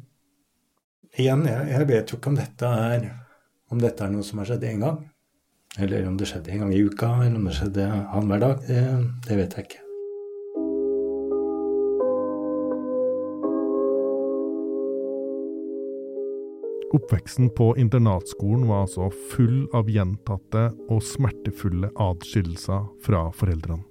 Igjen, 1.12 1.44
jeg, 1.46 1.68
jeg 1.68 1.88
vet 1.90 2.10
jo 2.10 2.16
ikke 2.16 2.32
om 2.32 2.38
dette 2.40 2.70
er 2.86 3.04
om 3.74 3.82
dette 3.82 4.06
er 4.06 4.12
noe 4.14 4.24
som 4.26 4.40
har 4.40 4.52
skjedd 4.52 4.66
én 4.70 4.84
gang, 4.84 5.00
eller 5.78 6.06
om 6.08 6.18
det 6.18 6.30
skjedde 6.30 6.52
en 6.54 6.64
gang 6.64 6.74
i 6.74 6.84
uka, 6.86 7.14
eller 7.24 7.40
om 7.40 7.48
det 7.48 7.56
skjedde 7.58 7.88
annenhver 7.90 8.44
dag. 8.46 8.68
Det, 8.68 8.84
det 9.28 9.40
vet 9.40 9.58
jeg 9.58 9.68
ikke. 9.68 9.80
Oppveksten 16.94 17.48
på 17.50 17.72
internatskolen 17.76 18.68
var 18.68 18.84
altså 18.84 19.08
full 19.32 19.64
av 19.74 19.88
gjentatte 19.90 20.68
og 20.94 21.00
smertefulle 21.02 21.90
adskillelser 21.98 22.84
fra 23.02 23.24
foreldrene. 23.34 23.82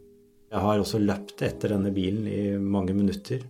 Jeg 0.53 0.61
har 0.63 0.79
også 0.79 1.01
løpt 1.01 1.41
etter 1.43 1.73
denne 1.73 1.91
bilen 1.91 2.29
i 2.29 2.53
mange 2.61 2.93
minutter. 2.95 3.41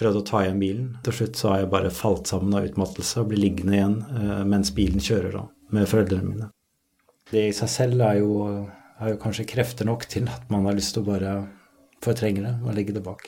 Prøvde 0.00 0.22
å 0.22 0.26
ta 0.26 0.40
igjen 0.42 0.58
bilen. 0.58 0.88
Til 1.06 1.14
slutt 1.14 1.38
så 1.38 1.52
har 1.52 1.62
jeg 1.62 1.70
bare 1.76 1.94
falt 1.94 2.30
sammen 2.30 2.56
av 2.58 2.66
utmattelse 2.66 3.22
og 3.22 3.30
blir 3.30 3.42
liggende 3.44 3.76
igjen 3.76 3.96
eh, 4.02 4.42
mens 4.48 4.72
bilen 4.74 5.02
kjører 5.04 5.36
da, 5.36 5.44
med 5.74 5.88
foreldrene 5.90 6.28
mine. 6.28 6.50
Det 7.28 7.48
i 7.50 7.54
seg 7.56 7.70
selv 7.70 8.02
er 8.06 8.20
jo, 8.22 8.32
er 8.98 9.14
jo 9.14 9.20
kanskje 9.20 9.48
krefter 9.48 9.88
nok 9.88 10.06
til 10.08 10.28
at 10.32 10.48
man 10.52 10.68
har 10.68 10.76
lyst 10.78 10.96
til 10.96 11.04
å 11.04 11.10
bare 11.10 11.38
fortrenge 12.04 12.44
det 12.44 12.54
og 12.62 12.76
legge 12.76 12.94
det 12.96 13.04
bak. 13.04 13.26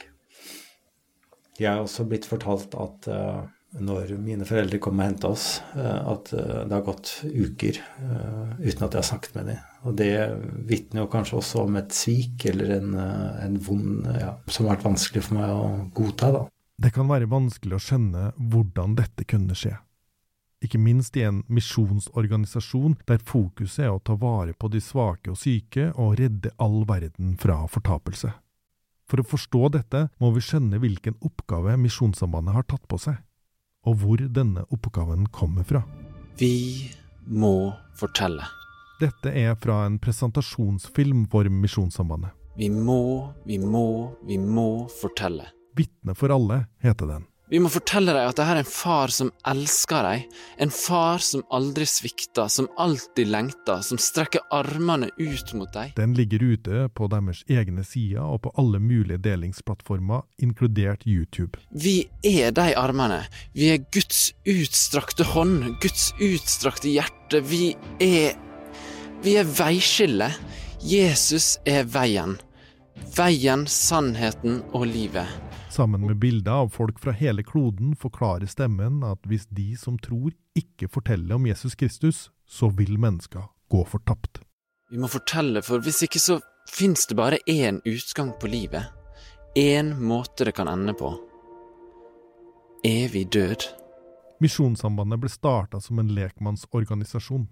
Jeg 1.61 1.69
har 1.69 1.83
også 1.85 2.07
blitt 2.09 2.29
fortalt 2.29 2.73
at 2.81 3.09
uh, 3.13 3.43
når 3.85 4.15
mine 4.23 4.47
foreldre 4.49 4.81
kom 4.83 5.03
og 5.03 5.05
henta 5.05 5.33
oss, 5.35 5.49
uh, 5.75 6.15
at 6.15 6.31
uh, 6.33 6.63
det 6.65 6.73
har 6.73 6.87
gått 6.87 7.11
uker 7.27 7.83
uten 8.63 8.87
at 8.87 8.95
jeg 8.95 8.97
har 8.97 9.09
snakket 9.11 9.37
med 9.37 9.51
dem. 9.53 9.67
Og 9.85 9.99
det 9.99 10.15
vitner 10.69 11.05
jo 11.05 11.11
kanskje 11.13 11.37
også 11.41 11.67
om 11.67 11.77
et 11.81 11.93
svik 11.97 12.47
eller 12.49 12.73
en, 12.79 12.97
en 12.97 13.61
vond 13.65 14.09
ja, 14.17 14.35
som 14.49 14.67
har 14.67 14.79
vært 14.79 14.89
vanskelig 14.89 15.27
for 15.27 15.37
meg 15.37 15.53
å 15.53 15.69
godta. 15.97 16.33
da. 16.39 16.43
Det 16.81 16.95
kan 16.97 17.09
være 17.09 17.29
vanskelig 17.29 17.77
å 17.77 17.85
skjønne 17.85 18.27
hvordan 18.53 18.97
dette 18.97 19.29
kunne 19.29 19.57
skje. 19.57 19.75
Ikke 20.61 20.79
minst 20.79 21.17
i 21.17 21.25
en 21.25 21.41
misjonsorganisasjon 21.49 22.99
der 23.09 23.23
fokuset 23.25 23.87
er 23.87 23.95
å 23.95 24.03
ta 24.05 24.17
vare 24.21 24.53
på 24.53 24.69
de 24.69 24.83
svake 24.85 25.33
og 25.33 25.41
syke 25.41 25.89
og 25.95 26.19
redde 26.21 26.53
all 26.61 26.83
verden 26.89 27.37
fra 27.41 27.63
fortapelse. 27.71 28.35
For 29.09 29.23
å 29.23 29.27
forstå 29.27 29.73
dette 29.75 30.05
må 30.21 30.31
vi 30.37 30.45
skjønne 30.45 30.79
hvilken 30.83 31.17
oppgave 31.27 31.75
Misjonssambandet 31.81 32.55
har 32.59 32.69
tatt 32.69 32.85
på 32.87 33.01
seg 33.01 33.19
og 33.89 33.97
hvor 34.03 34.21
denne 34.21 34.67
oppgaven 34.75 35.27
kommer 35.33 35.65
fra. 35.65 35.83
Vi 36.39 36.91
må 37.27 37.73
fortelle. 37.97 38.45
Dette 39.01 39.33
er 39.33 39.57
fra 39.61 39.85
en 39.87 39.97
presentasjonsfilm 40.03 41.25
for 41.33 41.49
Misjonssambandet. 41.49 42.37
Vi 42.61 42.69
må, 42.69 43.33
vi 43.49 43.57
må, 43.63 44.13
vi 44.29 44.37
må 44.37 44.85
fortelle. 45.01 45.49
Vitne 45.77 46.13
for 46.19 46.35
alle 46.35 46.67
heter 46.85 47.09
den. 47.09 47.30
Vi 47.51 47.59
må 47.59 47.67
fortelle 47.67 48.13
dem 48.15 48.29
at 48.31 48.39
det 48.39 48.45
her 48.47 48.61
er 48.61 48.63
en 48.63 48.69
far 48.71 49.11
som 49.11 49.33
elsker 49.51 50.07
dem. 50.07 50.37
En 50.63 50.71
far 50.71 51.19
som 51.25 51.43
aldri 51.51 51.87
svikter, 51.91 52.47
som 52.47 52.69
alltid 52.79 53.27
lengter, 53.27 53.83
som 53.83 53.99
strekker 53.99 54.45
armene 54.55 55.09
ut 55.19 55.51
mot 55.59 55.73
dem. 55.75 55.91
Den 55.97 56.15
ligger 56.15 56.45
ute 56.53 56.85
på 56.95 57.09
deres 57.11 57.43
egne 57.51 57.83
sider 57.83 58.23
og 58.23 58.45
på 58.47 58.55
alle 58.61 58.79
mulige 58.79 59.19
delingsplattformer, 59.25 60.23
inkludert 60.39 61.03
YouTube. 61.07 61.59
Vi 61.75 62.05
er 62.23 62.55
de 62.55 62.71
armene. 62.79 63.25
Vi 63.59 63.73
er 63.75 63.83
Guds 63.91 64.31
utstrakte 64.47 65.27
hånd, 65.35 65.75
Guds 65.83 66.13
utstrakte 66.23 66.95
hjerte. 66.95 67.43
Vi 67.43 67.75
er 67.99 68.39
Vi 69.21 69.35
er 69.37 69.45
veiskillet. 69.45 70.39
Jesus 70.81 71.59
er 71.69 71.83
veien. 71.85 72.39
Veien, 73.19 73.67
sannheten 73.69 74.63
og 74.73 74.87
livet. 74.89 75.50
Sammen 75.71 76.07
med 76.07 76.19
bilder 76.19 76.53
av 76.53 76.69
folk 76.69 76.99
fra 76.99 77.13
hele 77.13 77.43
kloden 77.43 77.97
forklarer 77.97 78.47
stemmen 78.51 79.05
at 79.07 79.23
hvis 79.31 79.47
de 79.55 79.77
som 79.79 79.99
tror, 80.03 80.33
ikke 80.59 80.89
forteller 80.91 81.37
om 81.39 81.47
Jesus 81.47 81.77
Kristus, 81.79 82.31
så 82.43 82.73
vil 82.75 82.99
mennesker 82.99 83.47
gå 83.71 83.85
fortapt. 83.87 84.41
Vi 84.91 84.99
må 84.99 85.07
fortelle, 85.07 85.63
for 85.63 85.79
hvis 85.79 86.03
ikke 86.03 86.19
så 86.19 86.41
fins 86.71 87.07
det 87.07 87.15
bare 87.15 87.39
én 87.47 87.79
utgang 87.87 88.33
på 88.41 88.51
livet. 88.51 88.91
Én 89.55 89.95
måte 90.03 90.45
det 90.45 90.57
kan 90.59 90.69
ende 90.69 90.95
på. 90.99 91.13
Evig 92.85 93.29
død. 93.31 93.71
Misjonssambandet 94.43 95.23
ble 95.23 95.31
starta 95.31 95.81
som 95.81 96.03
en 96.03 96.11
lekmannsorganisasjon. 96.17 97.47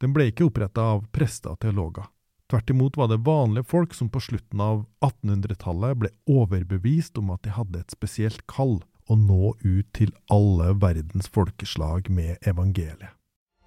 Den 0.00 0.12
ble 0.12 0.28
ikke 0.28 0.50
oppretta 0.50 0.84
av 0.96 1.06
prester 1.14 1.54
og 1.54 1.62
teologer. 1.64 2.10
Tvert 2.50 2.70
imot 2.70 2.96
var 2.96 3.08
det 3.08 3.22
vanlige 3.24 3.64
folk 3.64 3.94
som 3.96 4.10
på 4.12 4.20
slutten 4.20 4.60
av 4.60 4.84
1800-tallet 5.00 6.00
ble 6.02 6.10
overbevist 6.28 7.16
om 7.18 7.32
at 7.32 7.44
de 7.46 7.54
hadde 7.56 7.80
et 7.80 7.94
spesielt 7.94 8.44
kall 8.50 8.82
å 9.08 9.16
nå 9.16 9.54
ut 9.64 9.88
til 9.96 10.12
alle 10.32 10.74
verdens 10.80 11.30
folkeslag 11.32 12.10
med 12.12 12.36
evangeliet. 12.48 13.12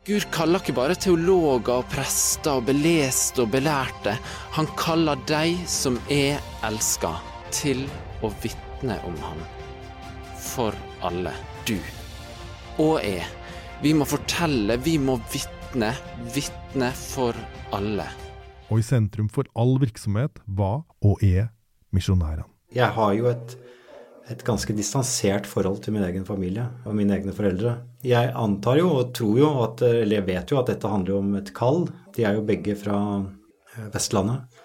Gud 0.08 0.24
kaller 0.32 0.62
ikke 0.62 0.78
bare 0.78 0.96
teologer 0.96 1.82
og 1.82 1.90
prester 1.92 2.62
og 2.62 2.70
beleste 2.70 3.44
og 3.44 3.50
belærte. 3.52 4.14
Han 4.56 4.70
kaller 4.80 5.20
deg 5.28 5.58
som 5.68 5.98
er 6.14 6.40
elska, 6.64 7.12
til 7.52 7.84
å 8.24 8.32
vitne 8.44 8.96
om 9.08 9.18
ham. 9.24 9.42
For 10.40 10.76
alle. 11.04 11.34
Du. 11.68 11.76
Og 12.80 13.02
jeg. 13.04 13.26
Vi 13.84 13.92
må 13.98 14.08
fortelle, 14.08 14.80
vi 14.80 14.96
må 15.02 15.18
vitne. 15.34 15.92
Vitne 16.32 16.94
for 16.96 17.36
alle. 17.76 18.08
Og 18.68 18.82
i 18.82 18.86
sentrum 18.86 19.30
for 19.32 19.48
all 19.56 19.78
virksomhet 19.80 20.42
var 20.46 20.84
og 21.06 21.24
er 21.24 21.50
misjonærene. 21.96 22.46
Jeg 22.76 22.92
har 22.98 23.14
jo 23.16 23.30
et, 23.32 23.56
et 24.28 24.44
ganske 24.44 24.76
distansert 24.76 25.48
forhold 25.48 25.80
til 25.86 25.96
min 25.96 26.04
egen 26.04 26.28
familie 26.28 26.68
og 26.84 26.98
mine 26.98 27.16
egne 27.16 27.36
foreldre. 27.36 27.78
Jeg 28.04 28.34
antar 28.36 28.82
jo 28.82 28.92
og 29.00 29.14
tror 29.16 29.40
jo 29.40 29.52
at, 29.64 29.86
eller 29.88 30.20
jeg 30.20 30.28
vet 30.28 30.52
jo 30.52 30.60
at 30.60 30.72
dette 30.74 30.92
handler 30.92 31.22
om 31.22 31.36
et 31.40 31.54
kall. 31.56 31.86
De 32.16 32.28
er 32.28 32.36
jo 32.36 32.44
begge 32.48 32.76
fra 32.80 33.00
eh, 33.24 33.88
Vestlandet. 33.94 34.57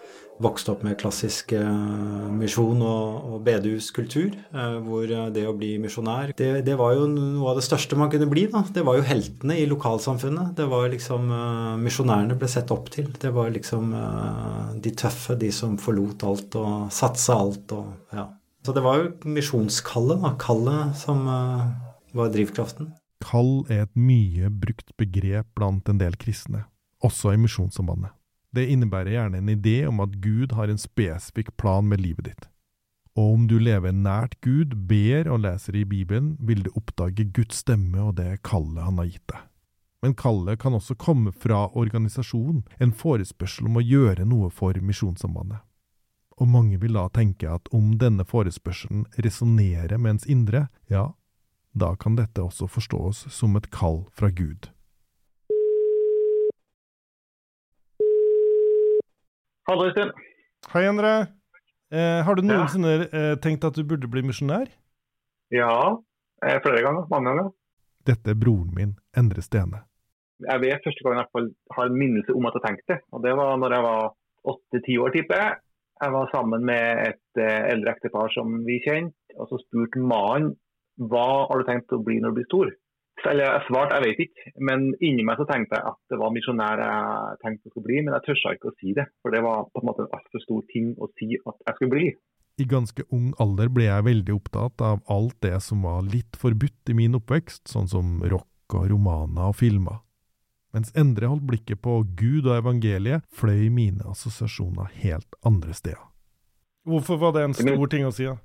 Vokst 0.43 0.69
opp 0.73 0.81
med 0.83 0.97
klassisk 0.99 1.53
eh, 1.55 2.31
misjon 2.35 2.81
og, 2.83 3.27
og 3.31 3.43
bedehuskultur, 3.47 4.33
eh, 4.35 4.77
hvor 4.83 5.05
eh, 5.07 5.29
det 5.35 5.45
å 5.47 5.55
bli 5.55 5.77
misjonær 5.83 6.33
det, 6.39 6.51
det 6.67 6.75
var 6.81 6.97
jo 6.97 7.07
noe 7.11 7.53
av 7.53 7.61
det 7.61 7.65
største 7.67 7.99
man 7.99 8.11
kunne 8.11 8.29
bli. 8.31 8.49
da. 8.51 8.65
Det 8.75 8.83
var 8.87 8.99
jo 8.99 9.07
heltene 9.07 9.59
i 9.61 9.69
lokalsamfunnet. 9.71 10.55
Det 10.59 10.67
var 10.71 10.89
liksom 10.93 11.31
Misjonærene 11.83 12.37
ble 12.39 12.49
sett 12.51 12.71
opp 12.75 12.89
til. 12.93 13.09
Det 13.21 13.31
var 13.35 13.53
liksom 13.55 13.93
de 14.83 14.93
tøffe, 14.99 15.37
de 15.39 15.51
som 15.55 15.77
forlot 15.81 16.25
alt 16.27 16.57
og 16.59 16.89
satsa 16.95 17.39
alt 17.45 17.75
og 17.77 18.17
ja. 18.17 18.27
Så 18.63 18.75
det 18.75 18.83
var 18.85 19.01
jo 19.01 19.33
misjonskallet, 19.35 20.23
da. 20.23 20.35
Kallet 20.39 20.97
som 20.99 21.25
var 21.27 22.33
drivkraften. 22.35 22.93
Kall 23.23 23.63
er 23.71 23.87
et 23.87 23.95
mye 23.99 24.51
brukt 24.51 24.95
begrep 24.99 25.49
blant 25.59 25.89
en 25.91 26.01
del 26.03 26.19
kristne, 26.19 26.67
også 27.03 27.35
i 27.35 27.41
Misjonssambandet. 27.41 28.15
Det 28.53 28.69
innebærer 28.69 29.15
gjerne 29.15 29.41
en 29.41 29.53
idé 29.53 29.79
om 29.89 30.03
at 30.05 30.19
Gud 30.21 30.53
har 30.53 30.69
en 30.69 30.81
spesifikk 30.81 31.55
plan 31.57 31.89
med 31.89 32.03
livet 32.05 32.29
ditt. 32.29 32.49
Og 33.17 33.35
om 33.37 33.47
du 33.49 33.59
lever 33.61 33.93
nært 33.93 34.39
Gud, 34.45 34.75
ber 34.89 35.29
og 35.29 35.43
leser 35.45 35.77
i 35.77 35.85
Bibelen, 35.89 36.37
vil 36.41 36.63
du 36.65 36.71
oppdage 36.77 37.29
Guds 37.37 37.61
stemme 37.65 38.01
og 38.01 38.17
det 38.21 38.43
kallet 38.45 38.85
han 38.85 39.01
har 39.01 39.11
gitt 39.11 39.27
deg. 39.33 39.49
Men 40.03 40.17
kallet 40.19 40.59
kan 40.59 40.75
også 40.75 40.97
komme 40.99 41.33
fra 41.33 41.69
organisasjonen, 41.79 42.65
en 42.81 42.93
forespørsel 42.93 43.69
om 43.69 43.79
å 43.79 43.85
gjøre 43.85 44.27
noe 44.27 44.51
for 44.51 44.75
Misjonssambandet. 44.75 45.61
Og 46.41 46.49
mange 46.49 46.81
vil 46.83 46.97
da 46.97 47.07
tenke 47.13 47.51
at 47.53 47.69
om 47.77 47.93
denne 48.01 48.25
forespørselen 48.27 49.05
resonnerer 49.23 50.01
med 50.01 50.17
ens 50.17 50.27
indre, 50.27 50.67
ja, 50.91 51.13
da 51.73 51.95
kan 51.97 52.17
dette 52.19 52.43
også 52.43 52.67
forstås 52.69 53.27
som 53.31 53.57
et 53.57 53.71
kall 53.71 54.03
fra 54.13 54.33
Gud. 54.33 54.73
Hallo, 59.69 59.85
Øystein. 59.87 60.11
Hei, 60.73 60.83
Endre. 60.91 61.11
Eh, 61.95 62.21
har 62.27 62.35
du 62.35 62.43
noensinne 62.43 62.93
ja. 63.05 63.35
tenkt 63.45 63.63
at 63.65 63.77
du 63.79 63.85
burde 63.87 64.09
bli 64.11 64.25
misjonær? 64.27 64.67
Ja, 65.55 65.75
eh, 66.43 66.59
flere 66.65 66.83
ganger. 66.83 67.05
Mange 67.13 67.31
ganger. 67.31 67.51
Dette 68.11 68.33
er 68.35 68.41
broren 68.43 68.73
min, 68.75 68.97
Endre 69.15 69.45
Stene. 69.47 69.85
Jeg 70.43 70.63
vet 70.65 70.83
første 70.87 71.05
gang 71.07 71.21
jeg 71.21 71.53
har 71.77 71.87
en 71.87 72.01
minnelse 72.01 72.35
om 72.35 72.49
at 72.51 72.59
jeg 72.59 72.65
tenkte 72.67 72.95
det. 72.95 72.99
Og 73.15 73.23
det 73.23 73.37
var 73.39 73.55
når 73.63 73.77
jeg 73.77 73.87
var 73.87 74.03
åtte-ti 74.53 74.99
år, 74.99 75.15
tipper 75.15 75.43
jeg. 75.45 75.61
Jeg 76.03 76.13
var 76.17 76.31
sammen 76.35 76.67
med 76.67 77.07
et 77.07 77.43
eh, 77.47 77.63
eldre 77.77 77.95
ektepar 77.95 78.35
som 78.35 78.59
vi 78.67 78.81
kjente, 78.83 79.15
og 79.39 79.47
så 79.47 79.63
spurte 79.63 80.03
mannen 80.03 80.57
hva 80.99 81.47
har 81.47 81.63
du 81.63 81.69
tenkt 81.71 81.95
å 81.95 82.03
bli 82.03 82.19
når 82.19 82.35
du 82.35 82.41
blir 82.41 82.51
stor? 82.51 82.75
Eller 83.31 83.47
jeg 83.47 83.67
svarte 83.69 83.99
jeg 83.99 84.05
vet 84.09 84.21
ikke, 84.25 84.53
men 84.67 84.89
inni 85.05 85.25
meg 85.27 85.39
så 85.39 85.47
tenkte 85.47 85.79
jeg 85.79 85.93
at 85.93 85.99
det 86.11 86.19
var 86.19 86.33
misjonær 86.35 86.83
jeg 86.83 87.41
tenkte 87.45 87.69
å 87.69 87.73
skulle 87.73 87.87
bli, 87.87 88.03
men 88.03 88.17
jeg 88.17 88.27
tørsa 88.27 88.55
ikke 88.57 88.73
å 88.73 88.77
si 88.81 88.95
det. 88.97 89.07
For 89.23 89.35
det 89.35 89.43
var 89.45 89.67
på 89.71 89.83
en 89.83 89.89
måte 89.89 90.07
en 90.07 90.15
altfor 90.19 90.43
stor 90.43 90.63
ting 90.73 90.93
å 90.99 91.09
si 91.19 91.29
at 91.39 91.67
jeg 91.69 91.79
skulle 91.79 91.95
bli. 91.95 92.07
I 92.61 92.69
ganske 92.69 93.05
ung 93.15 93.31
alder 93.41 93.71
ble 93.73 93.87
jeg 93.87 94.07
veldig 94.09 94.35
opptatt 94.35 94.83
av 94.85 95.01
alt 95.13 95.39
det 95.45 95.57
som 95.65 95.87
var 95.87 96.03
litt 96.05 96.37
forbudt 96.39 96.93
i 96.93 96.97
min 96.99 97.17
oppvekst, 97.17 97.65
sånn 97.71 97.89
som 97.89 98.19
rock 98.29 98.77
og 98.77 98.91
romaner 98.93 99.53
og 99.53 99.57
filmer. 99.61 100.03
Mens 100.73 100.93
Endre 100.97 101.29
holdt 101.29 101.45
blikket 101.49 101.83
på 101.85 101.99
Gud 102.17 102.47
og 102.49 102.57
evangeliet, 102.57 103.25
fløy 103.29 103.69
mine 103.73 104.07
assosiasjoner 104.09 104.89
helt 105.03 105.37
andre 105.45 105.77
steder. 105.77 106.09
Hvorfor 106.89 107.21
var 107.21 107.37
det 107.37 107.45
en 107.47 107.57
stor 107.57 107.91
ting 107.93 108.07
å 108.09 108.13
si? 108.15 108.27
da? 108.27 108.39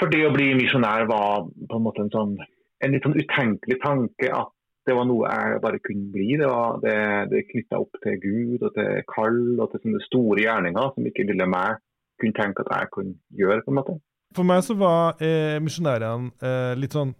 For 0.00 0.10
det 0.10 0.22
å 0.26 0.32
bli 0.34 0.52
misjonær 0.58 1.06
var 1.10 1.44
på 1.46 1.78
en 1.78 1.84
måte 1.84 2.02
en 2.02 2.12
sånn 2.14 2.36
en 2.84 2.92
litt 2.94 3.06
sånn 3.06 3.16
utenkelig 3.18 3.78
tanke 3.82 4.30
at 4.34 4.50
det 4.84 4.92
var 4.98 5.06
noe 5.08 5.30
jeg 5.32 5.60
bare 5.64 5.80
kunne 5.80 6.10
bli. 6.12 6.26
Det, 6.36 6.48
var, 6.50 6.76
det, 6.82 6.96
det 7.30 7.46
knytta 7.48 7.78
opp 7.80 7.96
til 8.04 8.18
Gud 8.20 8.66
og 8.68 8.74
til 8.76 8.98
kall 9.08 9.38
og 9.64 9.70
til 9.72 9.80
sånne 9.86 10.02
store 10.04 10.42
gjerninger 10.44 10.90
som 10.92 11.08
ikke 11.08 11.24
lille 11.30 11.46
meg 11.48 11.78
kunne 12.20 12.36
tenke 12.36 12.62
at 12.66 12.74
jeg 12.76 12.90
kunne 12.92 13.14
gjøre. 13.40 13.62
på 13.64 13.72
en 13.72 13.78
måte. 13.80 13.96
For 14.36 14.44
meg 14.46 14.60
så 14.66 14.76
var 14.76 15.22
eh, 15.24 15.56
misjonærene 15.62 16.30
eh, 16.44 16.74
litt 16.76 16.92
sånn 16.96 17.14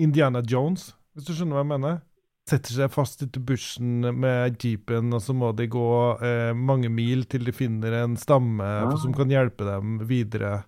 Indiana 0.00 0.40
Jones, 0.48 0.92
hvis 1.14 1.28
du 1.28 1.34
skjønner 1.36 1.58
hva 1.60 1.64
jeg 1.66 1.72
mener. 1.74 2.00
Setter 2.48 2.74
seg 2.76 2.90
fast 2.92 3.22
i 3.24 3.28
bushen 3.40 4.02
med 4.20 4.58
jeepen, 4.60 5.12
og 5.16 5.22
så 5.24 5.32
må 5.36 5.52
de 5.56 5.68
gå 5.72 5.84
eh, 6.24 6.50
mange 6.56 6.90
mil 6.92 7.24
til 7.30 7.46
de 7.46 7.54
finner 7.56 8.00
en 8.02 8.16
stamme 8.20 8.64
Ja. 8.64 8.90
som 9.00 9.14
kan 9.16 9.32
hjelpe 9.32 9.64
dem 9.68 10.00
videre. 10.08 10.62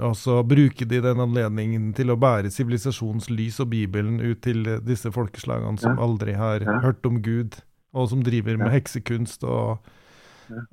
Og 0.00 0.14
så 0.16 0.38
bruker 0.48 0.86
de 0.88 1.00
den 1.04 1.20
anledningen 1.20 1.90
til 1.94 2.06
å 2.10 2.16
bære 2.16 2.50
sivilisasjonens 2.50 3.28
lys 3.30 3.60
og 3.60 3.68
Bibelen 3.70 4.20
ut 4.20 4.40
til 4.42 4.64
disse 4.80 5.10
folkeslagene 5.12 5.78
som 5.78 5.96
Ja. 5.98 6.02
aldri 6.02 6.32
har 6.34 6.60
Ja. 6.60 6.80
hørt 6.80 7.04
om 7.06 7.20
Gud, 7.22 7.56
og 7.94 8.08
som 8.08 8.22
driver 8.22 8.56
med 8.56 8.72
Ja. 8.72 8.78
heksekunst 8.80 9.44
og, 9.44 9.78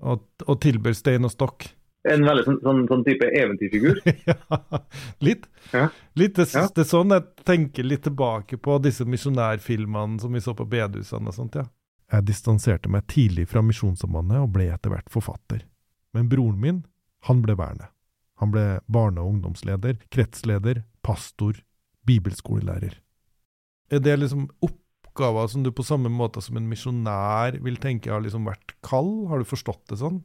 og, 0.01 0.21
og 0.47 0.59
tilber 0.61 0.93
stein 0.93 1.25
og 1.25 1.31
stokk. 1.31 1.73
En 2.05 2.23
veldig 2.23 2.45
sånn, 2.45 2.61
sånn, 2.63 2.88
sånn 2.88 3.03
type 3.03 3.27
eventyrfigur. 3.35 3.99
ja, 4.27 4.79
litt. 5.21 5.47
Ja. 5.73 5.89
litt 6.15 6.35
det, 6.35 6.47
Ja. 6.55 6.67
det 6.73 6.85
er 6.85 6.88
sånn 6.88 7.11
jeg 7.11 7.23
tenker 7.43 7.83
litt 7.83 8.03
tilbake 8.03 8.57
på 8.57 8.81
disse 8.81 9.03
misjonærfilmene 9.05 10.19
som 10.21 10.31
vi 10.31 10.39
så 10.39 10.55
på 10.55 10.65
bedehusene 10.67 11.27
og 11.27 11.33
sånt, 11.35 11.55
ja. 11.55 11.65
Jeg 12.11 12.25
distanserte 12.25 12.89
meg 12.89 13.05
tidlig 13.05 13.47
fra 13.49 13.61
Misjonssambandet 13.61 14.39
og 14.41 14.53
ble 14.53 14.69
etter 14.73 14.89
hvert 14.89 15.09
forfatter. 15.11 15.61
Men 16.13 16.27
broren 16.29 16.57
min, 16.59 16.85
han 17.27 17.41
ble 17.43 17.53
vernet. 17.55 17.89
Han 18.39 18.53
ble 18.53 18.65
barne- 18.88 19.22
og 19.22 19.36
ungdomsleder, 19.36 20.00
kretsleder, 20.13 20.84
pastor, 21.03 21.60
bibelskolelærer. 22.08 22.96
Er 23.91 24.00
det 24.00 24.19
liksom 24.19 24.48
oppgaver 24.63 25.48
som 25.51 25.63
du 25.63 25.72
på 25.75 25.84
samme 25.84 26.10
måte 26.10 26.41
som 26.41 26.58
en 26.58 26.69
misjonær 26.69 27.60
vil 27.65 27.79
tenke 27.81 28.12
har 28.12 28.24
liksom 28.24 28.48
vært 28.48 28.75
kall? 28.86 29.27
Har 29.27 29.41
du 29.41 29.50
forstått 29.50 29.84
det 29.91 30.00
sånn? 30.00 30.22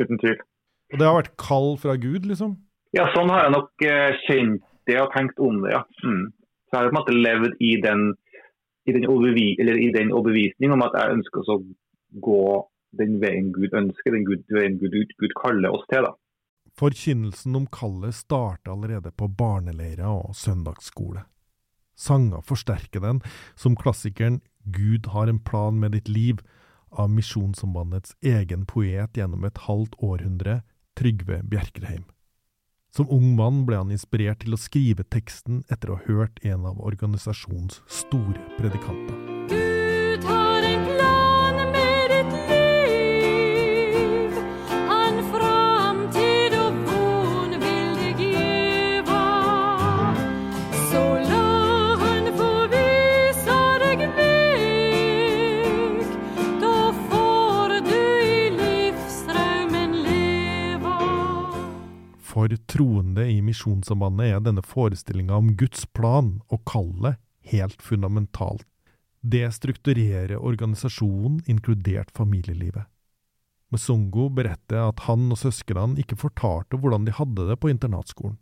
Uten 0.00 0.20
tvil. 0.22 0.38
Og 0.92 0.98
det 0.98 1.06
har 1.06 1.18
vært 1.18 1.36
kall 1.40 1.76
fra 1.80 1.96
Gud, 2.00 2.26
liksom? 2.26 2.56
Ja, 2.96 3.06
sånn 3.14 3.30
har 3.30 3.46
jeg 3.46 3.54
nok 3.54 3.86
eh, 3.86 4.18
kjent 4.26 4.64
det 4.88 4.98
og 5.02 5.12
tenkt 5.14 5.38
om 5.42 5.60
det, 5.64 5.74
ja. 5.74 5.84
Mm. 6.02 6.30
Så 6.66 6.74
jeg 6.74 6.80
har 6.80 6.88
på 6.88 6.94
en 6.94 6.98
måte 6.98 7.14
levd 7.14 7.62
i 7.62 7.74
den, 7.82 8.08
i 8.86 8.94
den, 8.96 9.06
overvi, 9.10 9.52
eller 9.62 9.78
i 9.78 9.90
den 9.94 10.10
overbevisning 10.14 10.74
om 10.74 10.82
at 10.86 10.96
jeg 10.98 11.18
ønsker 11.18 11.50
å 11.50 11.60
gå 12.26 12.42
den 12.98 13.20
veien 13.22 13.52
Gud 13.54 13.74
ønsker, 13.76 14.14
den 14.14 14.26
Gud, 14.26 14.42
veien 14.50 14.78
Gud, 14.80 14.94
Gud 14.94 15.34
kaller 15.38 15.74
oss 15.76 15.86
til. 15.92 16.06
da. 16.06 16.14
Forkynnelsen 16.78 17.56
om 17.56 17.66
kallet 17.66 18.14
starter 18.14 18.72
allerede 18.72 19.12
på 19.12 19.28
barneleirer 19.28 20.08
og 20.08 20.36
søndagsskole. 20.36 21.24
Sanger 22.00 22.40
forsterker 22.46 23.02
den, 23.04 23.20
som 23.56 23.76
klassikeren 23.76 24.40
Gud 24.64 25.10
har 25.12 25.28
en 25.28 25.40
plan 25.40 25.80
med 25.80 25.92
ditt 25.96 26.08
liv, 26.08 26.40
av 26.90 27.10
Misjonssambandets 27.10 28.16
egen 28.20 28.64
poet 28.66 29.14
gjennom 29.14 29.44
et 29.46 29.60
halvt 29.68 29.94
århundre, 30.02 30.62
Trygve 30.98 31.38
Bjerkreim. 31.46 32.04
Som 32.90 33.06
ung 33.14 33.36
mann 33.38 33.62
ble 33.68 33.78
han 33.78 33.94
inspirert 33.94 34.42
til 34.42 34.56
å 34.56 34.60
skrive 34.60 35.06
teksten 35.06 35.62
etter 35.70 35.92
å 35.92 36.00
ha 36.00 36.06
hørt 36.10 36.42
en 36.42 36.66
av 36.66 36.82
organisasjonens 36.82 37.84
store 38.00 38.42
predikanter. 38.58 39.39
Misjonssambandet 63.60 64.32
er 64.32 64.40
denne 64.40 64.62
forestillinga 64.64 65.36
om 65.36 65.50
Guds 65.56 65.84
plan 65.92 66.38
og 66.48 66.62
kallet 66.64 67.18
helt 67.44 67.82
fundamentalt. 67.82 68.64
Det 69.20 69.44
strukturerer 69.52 70.38
organisasjonen, 70.40 71.42
inkludert 71.44 72.08
familielivet. 72.16 72.86
Mesongo 73.70 74.30
beretter 74.32 74.88
at 74.88 75.04
han 75.04 75.28
og 75.28 75.38
søsknene 75.38 76.00
ikke 76.00 76.16
fortalte 76.16 76.80
hvordan 76.80 77.04
de 77.04 77.12
hadde 77.12 77.50
det 77.50 77.58
på 77.60 77.68
internatskolen. 77.68 78.38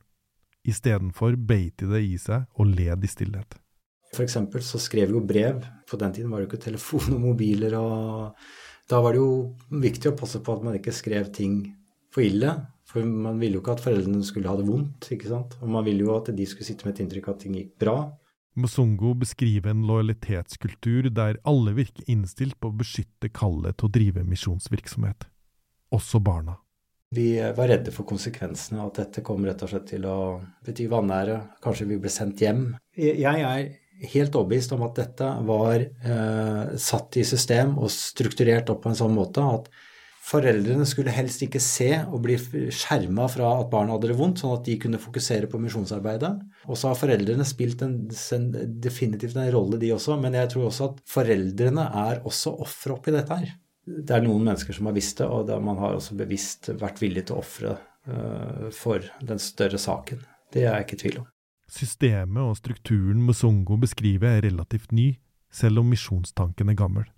Istedenfor 0.63 1.35
beit 1.35 1.83
de 1.83 1.91
det 1.91 2.05
i 2.07 2.15
seg 2.15 2.47
og 2.55 2.71
led 2.71 3.03
i 3.03 3.11
stillhet. 3.11 3.59
For 4.15 4.23
eksempel 4.23 4.63
så 4.63 4.79
skrev 4.79 5.11
vi 5.11 5.19
jo 5.19 5.27
brev. 5.27 5.67
På 5.91 5.99
den 5.99 6.15
tiden 6.15 6.31
var 6.31 6.39
det 6.39 6.47
jo 6.47 6.53
ikke 6.53 6.65
telefon 6.71 7.19
og 7.19 7.25
mobiler. 7.27 7.75
og 7.75 8.39
Da 8.89 9.03
var 9.03 9.19
det 9.19 9.25
jo 9.25 9.57
viktig 9.83 10.13
å 10.13 10.17
passe 10.17 10.39
på 10.39 10.55
at 10.55 10.63
man 10.63 10.79
ikke 10.79 10.95
skrev 10.95 11.33
ting 11.35 11.65
for 12.15 12.23
ille. 12.23 12.55
For 12.89 13.05
man 13.05 13.37
ville 13.41 13.59
jo 13.59 13.63
ikke 13.63 13.77
at 13.77 13.85
foreldrene 13.85 14.25
skulle 14.25 14.49
ha 14.49 14.57
det 14.57 14.65
vondt. 14.69 15.11
ikke 15.13 15.29
sant? 15.29 15.59
Og 15.61 15.69
man 15.75 15.85
ville 15.85 16.07
jo 16.07 16.15
at 16.17 16.31
de 16.35 16.47
skulle 16.49 16.69
sitte 16.69 16.87
med 16.87 16.97
et 16.97 17.05
inntrykk 17.05 17.29
av 17.29 17.37
at 17.37 17.43
ting 17.45 17.59
gikk 17.59 17.75
bra. 17.85 17.99
Mosongo 18.59 19.13
beskriver 19.15 19.71
en 19.71 19.85
lojalitetskultur 19.87 21.11
der 21.15 21.39
alle 21.47 21.77
virker 21.77 22.09
innstilt 22.11 22.57
på 22.59 22.73
å 22.73 22.79
beskytte 22.81 23.31
kallet 23.31 23.77
til 23.79 23.87
å 23.87 23.93
drive 23.95 24.25
misjonsvirksomhet. 24.27 25.29
Også 25.95 26.21
barna. 26.25 26.57
Vi 27.15 27.39
var 27.57 27.71
redde 27.71 27.93
for 27.95 28.05
konsekvensene, 28.09 28.83
at 28.85 28.99
dette 29.01 29.23
kom 29.25 29.45
rett 29.47 29.63
og 29.65 29.71
slett 29.71 29.87
til 29.95 30.05
å 30.05 30.19
bety 30.67 30.89
vanære. 30.91 31.39
Kanskje 31.65 31.87
vi 31.89 32.01
ble 32.03 32.11
sendt 32.13 32.43
hjem. 32.45 32.67
Jeg 32.99 33.45
er 33.49 33.71
helt 34.13 34.37
overbevist 34.37 34.75
om 34.77 34.85
at 34.87 34.99
dette 35.01 35.29
var 35.49 35.81
eh, 35.81 36.75
satt 36.79 37.17
i 37.19 37.25
system 37.27 37.79
og 37.81 37.93
strukturert 37.93 38.69
opp 38.73 38.85
på 38.85 38.93
en 38.93 38.99
sånn 38.99 39.17
måte 39.17 39.45
at 39.45 39.71
foreldrene 40.29 40.85
skulle 40.89 41.13
helst 41.15 41.43
ikke 41.45 41.61
se 41.63 41.89
og 42.03 42.21
bli 42.25 42.37
skjerma 42.75 43.29
fra 43.33 43.53
at 43.63 43.71
barna 43.73 43.95
hadde 43.95 44.11
det 44.11 44.19
vondt, 44.19 44.43
sånn 44.43 44.57
at 44.59 44.67
de 44.67 44.77
kunne 44.81 45.01
fokusere 45.01 45.49
på 45.51 45.61
misjonsarbeidet. 45.63 46.33
Og 46.69 46.79
så 46.79 46.91
har 46.91 46.99
foreldrene 47.01 47.47
spilt 47.49 47.85
en, 47.87 47.97
en, 48.37 48.49
definitivt 48.85 49.39
en 49.39 49.51
rolle, 49.55 49.81
de 49.81 49.93
også, 49.95 50.19
men 50.21 50.37
jeg 50.37 50.53
tror 50.53 50.69
også 50.69 50.91
at 50.91 51.01
foreldrene 51.09 51.87
er 52.05 52.21
også 52.29 52.55
ofre 52.65 52.99
oppi 52.99 53.15
dette 53.15 53.41
her. 53.41 53.55
Det 53.89 54.15
er 54.15 54.25
noen 54.27 54.45
mennesker 54.45 54.77
som 54.77 54.91
har 54.91 54.97
visst 54.99 55.23
det, 55.23 55.29
og 55.33 55.49
man 55.65 55.81
har 55.81 55.97
også 55.97 56.19
bevisst 56.19 56.69
vært 56.77 57.01
villig 57.01 57.25
til 57.29 57.39
å 57.39 57.41
ofre 57.41 57.79
uh, 57.79 58.69
for 58.75 59.07
den 59.25 59.41
større 59.41 59.81
saken. 59.81 60.21
Det 60.53 60.67
er 60.67 60.75
jeg 60.75 60.89
ikke 60.89 60.99
i 60.99 61.03
tvil 61.05 61.21
om. 61.23 61.31
Systemet 61.69 62.43
og 62.45 62.57
strukturen 62.57 63.25
Musongo 63.25 63.77
beskriver 63.81 64.39
er 64.39 64.47
relativt 64.49 64.93
ny, 64.97 65.15
selv 65.53 65.83
om 65.83 65.91
misjonstanken 65.93 66.73
er 66.73 66.77
gammel. 66.77 67.09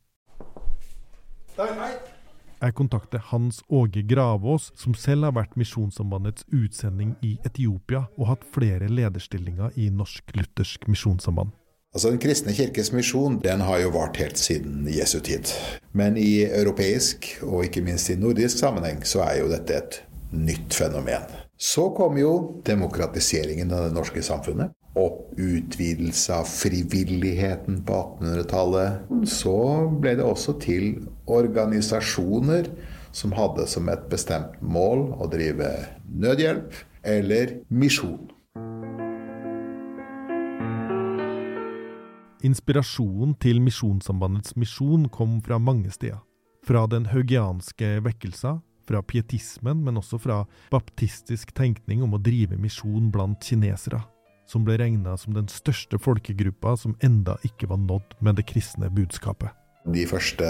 Jeg 2.60 2.74
kontakter 2.76 3.22
Hans 3.30 3.62
Åge 3.72 4.02
Gravås, 4.04 4.66
som 4.76 4.92
selv 4.92 5.24
har 5.24 5.32
vært 5.32 5.54
Misjonssambandets 5.56 6.44
utsending 6.52 7.14
i 7.24 7.38
Etiopia 7.48 8.02
og 8.18 8.26
hatt 8.28 8.44
flere 8.52 8.90
lederstillinger 8.92 9.78
i 9.80 9.88
Norsk 9.88 10.34
Luthersk 10.36 10.84
Misjonssamband. 10.84 11.54
Altså 11.96 12.12
Den 12.12 12.20
kristne 12.20 12.52
kirkes 12.54 12.92
misjon 12.92 13.40
den 13.40 13.64
har 13.64 13.80
jo 13.80 13.94
vart 13.96 14.20
helt 14.20 14.38
siden 14.38 14.84
Jesu 14.92 15.22
tid. 15.24 15.48
Men 15.96 16.20
i 16.20 16.44
europeisk, 16.44 17.32
og 17.42 17.64
ikke 17.64 17.82
minst 17.82 18.12
i 18.12 18.20
nordisk 18.20 18.60
sammenheng, 18.60 19.00
så 19.08 19.24
er 19.24 19.40
jo 19.40 19.48
dette 19.48 19.80
et 19.80 20.02
nytt 20.30 20.76
fenomen. 20.76 21.24
Så 21.62 21.90
kom 21.90 22.16
jo 22.16 22.60
demokratiseringen 22.64 23.72
av 23.72 23.82
det 23.84 23.92
norske 23.92 24.22
samfunnet. 24.24 24.72
Og 24.96 25.34
utvidelse 25.36 26.32
av 26.40 26.48
frivilligheten 26.48 27.82
på 27.86 27.98
1800-tallet. 28.16 29.10
Så 29.28 29.58
ble 30.00 30.14
det 30.16 30.24
også 30.24 30.56
til 30.62 30.86
organisasjoner 31.28 32.70
som 33.12 33.34
hadde 33.36 33.66
som 33.68 33.90
et 33.92 34.08
bestemt 34.08 34.56
mål 34.64 35.10
å 35.20 35.28
drive 35.30 35.68
nødhjelp 36.08 36.80
eller 37.04 37.58
misjon. 37.68 38.32
Inspirasjonen 42.40 43.36
til 43.36 43.60
Misjonssambandets 43.60 44.56
misjon 44.56 45.10
kom 45.12 45.42
fra 45.44 45.60
mange 45.60 45.92
steder. 45.92 46.22
Fra 46.64 46.86
den 46.88 47.10
haugianske 47.12 47.98
vekkelsa, 48.04 48.56
fra 48.90 49.02
pietismen, 49.02 49.84
men 49.84 50.00
også 50.00 50.18
fra 50.18 50.40
baptistisk 50.72 51.54
tenkning 51.54 52.02
om 52.02 52.16
å 52.16 52.22
drive 52.22 52.58
misjon 52.58 53.10
blant 53.14 53.44
kinesere, 53.46 54.02
som 54.50 54.66
ble 54.66 54.80
regna 54.80 55.14
som 55.20 55.36
den 55.36 55.46
største 55.50 56.00
folkegruppa 56.02 56.74
som 56.80 56.96
enda 57.06 57.38
ikke 57.46 57.70
var 57.70 57.78
nådd 57.84 58.18
med 58.18 58.40
det 58.40 58.48
kristne 58.50 58.90
budskapet. 58.90 59.54
De 59.88 60.02
første 60.04 60.44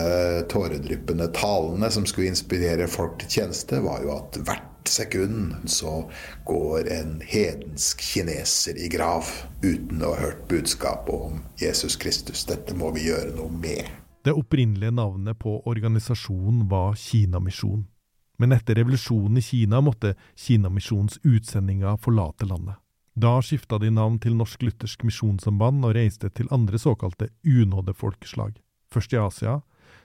tåredryppende 0.50 1.29
talene 1.37 1.90
som 1.92 2.07
skulle 2.09 2.33
inspirere 2.33 2.88
folk 2.90 3.20
til 3.20 3.37
tjeneste, 3.37 3.79
var 3.85 4.03
jo 4.03 4.16
at 4.16 4.40
hvert 4.42 4.90
sekund 4.90 5.68
så 5.70 6.00
går 6.48 6.88
en 6.90 7.12
hedensk 7.22 8.00
kineser 8.03 8.81
i 8.81 8.88
grav 8.90 9.29
uten 9.62 10.03
å 10.03 10.16
ha 10.16 10.24
hørt 10.24 10.42
budskapet 10.50 11.14
om 11.14 11.44
Jesus 11.61 11.94
Kristus. 12.00 12.42
Dette 12.48 12.74
må 12.74 12.90
vi 12.96 13.07
gjøre 13.07 13.37
noe 13.37 13.53
med. 13.53 13.87
Det 14.24 14.35
opprinnelige 14.35 14.92
navnet 14.92 15.38
på 15.40 15.61
organisasjonen 15.68 16.66
var 16.68 16.98
Kinamisjon 16.98 17.87
men 18.40 18.55
etter 18.57 18.79
revolusjonen 18.81 19.37
i 19.37 19.42
Kina 19.44 19.83
måtte 19.85 20.14
Kinamisjonens 20.35 21.18
utsendinger 21.29 21.98
forlate 22.00 22.48
landet. 22.48 22.81
Da 23.12 23.35
skifta 23.44 23.76
de 23.79 23.90
navn 23.92 24.16
til 24.22 24.33
Norsk 24.38 24.62
Luthersk 24.64 25.05
Misjonssamband 25.05 25.85
og 25.85 25.92
reiste 25.98 26.31
til 26.33 26.48
andre 26.55 26.81
såkalte 26.81 27.29
unådde 27.44 27.92
folkeslag, 27.92 28.55
først 28.88 29.12
i 29.12 29.20
Asia, 29.20 29.59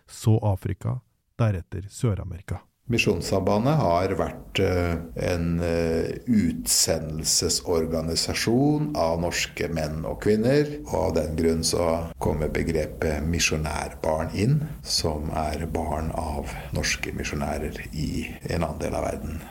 så 0.04 0.36
Afrika, 0.44 0.98
deretter 1.40 1.88
Sør-Amerika. 1.88 2.60
Misjonssambandet 2.86 3.80
har 3.82 4.12
vært 4.14 4.60
eh, 4.62 5.02
en 5.26 5.58
eh, 5.66 6.22
utsendelsesorganisasjon 6.30 8.92
av 8.94 9.18
norske 9.24 9.66
menn 9.74 10.06
og 10.06 10.22
kvinner. 10.22 10.70
Og 10.92 10.98
av 11.00 11.16
den 11.18 11.34
grunn 11.40 11.64
så 11.66 12.14
kommer 12.22 12.54
begrepet 12.54 13.26
misjonærbarn 13.26 14.30
inn, 14.38 14.70
som 14.86 15.34
er 15.34 15.66
barn 15.74 16.14
av 16.14 16.46
norske 16.78 17.10
misjonærer 17.18 17.74
i 17.90 18.30
en 18.52 18.62
annen 18.62 18.78
del 18.84 18.94
av 18.94 19.02
verden. 19.10 19.42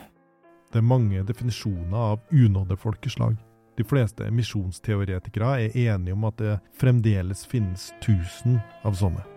Det 0.71 0.79
er 0.79 0.87
mange 0.87 1.19
definisjoner 1.27 2.15
av 2.15 2.23
unådde 2.31 2.79
folkeslag. 2.79 3.35
De 3.75 3.83
fleste 3.83 4.31
misjonsteoretikere 4.31 5.67
er 5.67 5.75
enige 5.91 6.15
om 6.15 6.23
at 6.31 6.39
det 6.39 6.63
fremdeles 6.79 7.43
finnes 7.51 7.91
tusen 7.99 8.63
av 8.87 8.95
sånne 8.95 9.34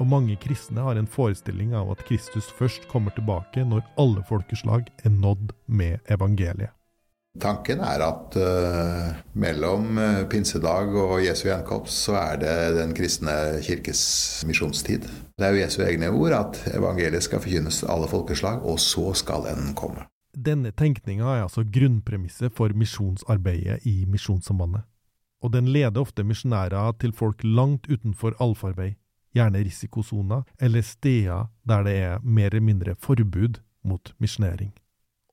og 0.00 0.08
mange 0.08 0.36
kristne 0.40 0.84
har 0.84 0.96
en 0.96 1.08
forestilling 1.08 1.74
av 1.76 1.90
at 1.94 2.04
Kristus 2.08 2.48
først 2.58 2.88
kommer 2.92 3.14
tilbake 3.16 3.64
når 3.68 3.84
alle 4.00 4.22
folkeslag 4.28 4.88
er 5.04 5.12
nådd 5.12 5.52
med 5.66 6.00
evangeliet. 6.12 6.72
Tanken 7.40 7.80
er 7.80 8.02
at 8.04 8.34
uh, 8.36 9.20
mellom 9.40 9.96
uh, 9.96 10.24
pinsedag 10.28 10.92
og 11.00 11.14
Jesu 11.24 11.46
gjenkomst 11.46 12.04
så 12.04 12.18
er 12.20 12.40
det 12.42 12.56
den 12.76 12.92
kristne 12.92 13.36
kirkes 13.64 14.02
misjonstid. 14.44 15.06
Det 15.40 15.46
er 15.46 15.56
jo 15.56 15.62
Jesu 15.62 15.78
egne 15.86 16.10
ord 16.12 16.36
at 16.36 16.60
evangeliet 16.76 17.24
skal 17.24 17.40
forkynnes 17.40 17.80
til 17.80 17.88
alle 17.94 18.10
folkeslag, 18.12 18.60
og 18.60 18.76
så 18.84 19.14
skal 19.16 19.48
enden 19.48 19.72
komme. 19.72 20.04
Denne 20.36 20.74
tenkninga 20.76 21.24
er 21.24 21.46
altså 21.46 21.64
grunnpremisset 21.64 22.52
for 22.56 22.72
misjonsarbeidet 22.76 23.80
i 23.88 24.04
Misjonssambandet. 24.08 24.84
Og 25.42 25.52
den 25.56 25.72
leder 25.72 26.00
ofte 26.00 26.24
misjonærer 26.24 26.92
til 27.00 27.16
folk 27.16 27.40
langt 27.44 27.88
utenfor 27.88 28.36
allfarvei, 28.40 28.92
gjerne 29.36 29.64
risikosoner 29.64 30.44
eller 30.60 30.84
steder 30.86 31.48
der 31.68 31.84
det 31.86 31.96
er 32.02 32.22
mer 32.22 32.52
eller 32.52 32.64
mindre 32.64 32.94
forbud 32.94 33.60
mot 33.82 34.14
misjonering. 34.18 34.72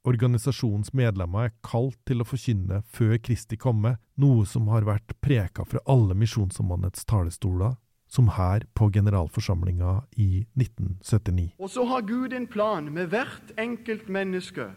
Organisasjonens 0.08 0.94
medlemmer 0.96 1.50
er 1.50 1.56
kalt 1.66 1.98
til 2.08 2.24
å 2.24 2.28
forkynne 2.28 2.80
før 2.88 3.18
Kristi 3.20 3.58
komme, 3.60 3.98
noe 4.16 4.46
som 4.48 4.70
har 4.72 4.88
vært 4.88 5.18
preka 5.22 5.66
fra 5.68 5.84
alle 5.92 6.16
Misjonssambandets 6.16 7.04
talerstoler, 7.10 7.76
som 8.10 8.32
her 8.34 8.64
på 8.74 8.88
generalforsamlinga 8.96 10.00
i 10.18 10.46
1979. 10.58 11.52
Og 11.60 11.70
så 11.70 11.84
har 11.92 12.08
Gud 12.08 12.34
en 12.34 12.48
plan 12.48 12.88
med 12.94 13.12
hvert 13.12 13.54
enkelt 13.60 14.10
menneske, 14.10 14.72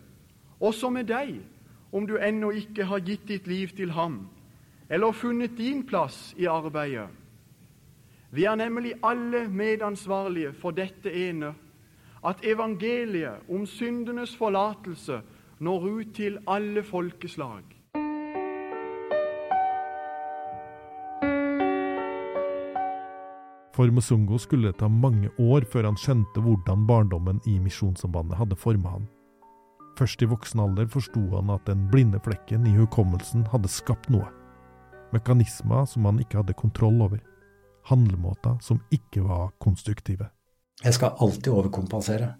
også 0.61 0.91
med 0.91 1.09
deg, 1.09 1.39
om 1.93 2.05
du 2.09 2.19
ennå 2.19 2.51
ikke 2.59 2.91
har 2.91 3.07
gitt 3.07 3.25
ditt 3.31 3.47
liv 3.47 3.73
til 3.79 3.95
ham, 3.97 4.27
eller 4.91 5.17
funnet 5.17 5.57
din 5.57 5.87
plass 5.87 6.35
i 6.37 6.51
arbeidet. 6.51 7.09
Vi 8.33 8.47
er 8.49 8.57
nemlig 8.57 8.95
alle 9.05 9.45
medansvarlige 9.53 10.55
for 10.57 10.73
dette 10.73 11.11
ene, 11.13 11.51
at 12.25 12.41
evangeliet 12.49 13.43
om 13.53 13.67
syndenes 13.69 14.33
forlatelse 14.39 15.19
når 15.61 15.83
ut 15.85 16.13
til 16.17 16.39
alle 16.49 16.81
folkeslag. 16.83 17.61
For 23.77 23.91
Musungo 23.93 24.39
skulle 24.39 24.71
det 24.71 24.79
ta 24.81 24.89
mange 24.89 25.29
år 25.41 25.67
før 25.69 25.91
han 25.91 25.99
skjønte 26.01 26.41
hvordan 26.41 26.87
barndommen 26.89 27.41
i 27.49 27.59
Misjonssambandet 27.61 28.39
hadde 28.41 28.57
forma 28.57 28.95
han. 28.95 29.05
Først 29.99 30.25
i 30.25 30.29
voksen 30.29 30.61
alder 30.61 30.89
forsto 30.89 31.21
han 31.35 31.53
at 31.53 31.67
den 31.69 31.85
blinde 31.93 32.21
flekken 32.25 32.65
i 32.69 32.73
hukommelsen 32.79 33.45
hadde 33.53 33.69
skapt 33.69 34.09
noe. 34.13 34.31
Mekanismer 35.13 35.85
som 35.85 36.09
han 36.09 36.21
ikke 36.25 36.41
hadde 36.41 36.57
kontroll 36.57 37.05
over 37.05 37.21
handlemåter 37.91 38.59
som 38.63 38.81
ikke 38.95 39.25
var 39.27 39.51
konstruktive. 39.63 40.31
Jeg 40.83 40.97
skal 40.97 41.17
alltid 41.23 41.53
overkompensere. 41.53 42.33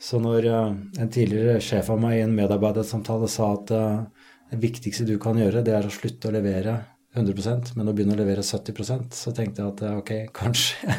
Så 0.00 0.20
når 0.20 0.48
uh, 0.52 0.74
en 1.00 1.12
tidligere 1.12 1.60
sjef 1.64 1.88
av 1.92 2.00
meg 2.00 2.18
i 2.18 2.24
en 2.26 2.34
medarbeidersamtale 2.36 3.28
sa 3.32 3.52
at 3.54 3.72
uh, 3.72 4.26
det 4.50 4.60
viktigste 4.62 5.06
du 5.08 5.16
kan 5.20 5.38
gjøre, 5.40 5.64
det 5.64 5.72
er 5.76 5.88
å 5.88 5.92
slutte 5.92 6.28
å 6.28 6.34
levere 6.36 6.76
100% 7.16 7.72
men 7.78 7.88
å 7.88 7.94
begynne 7.96 8.12
å 8.12 8.18
levere 8.18 8.44
70% 8.44 9.16
så 9.16 9.32
tenkte 9.36 9.62
jeg 9.62 9.72
at 9.72 9.84
ok, 10.02 10.12
kanskje, 10.40 10.98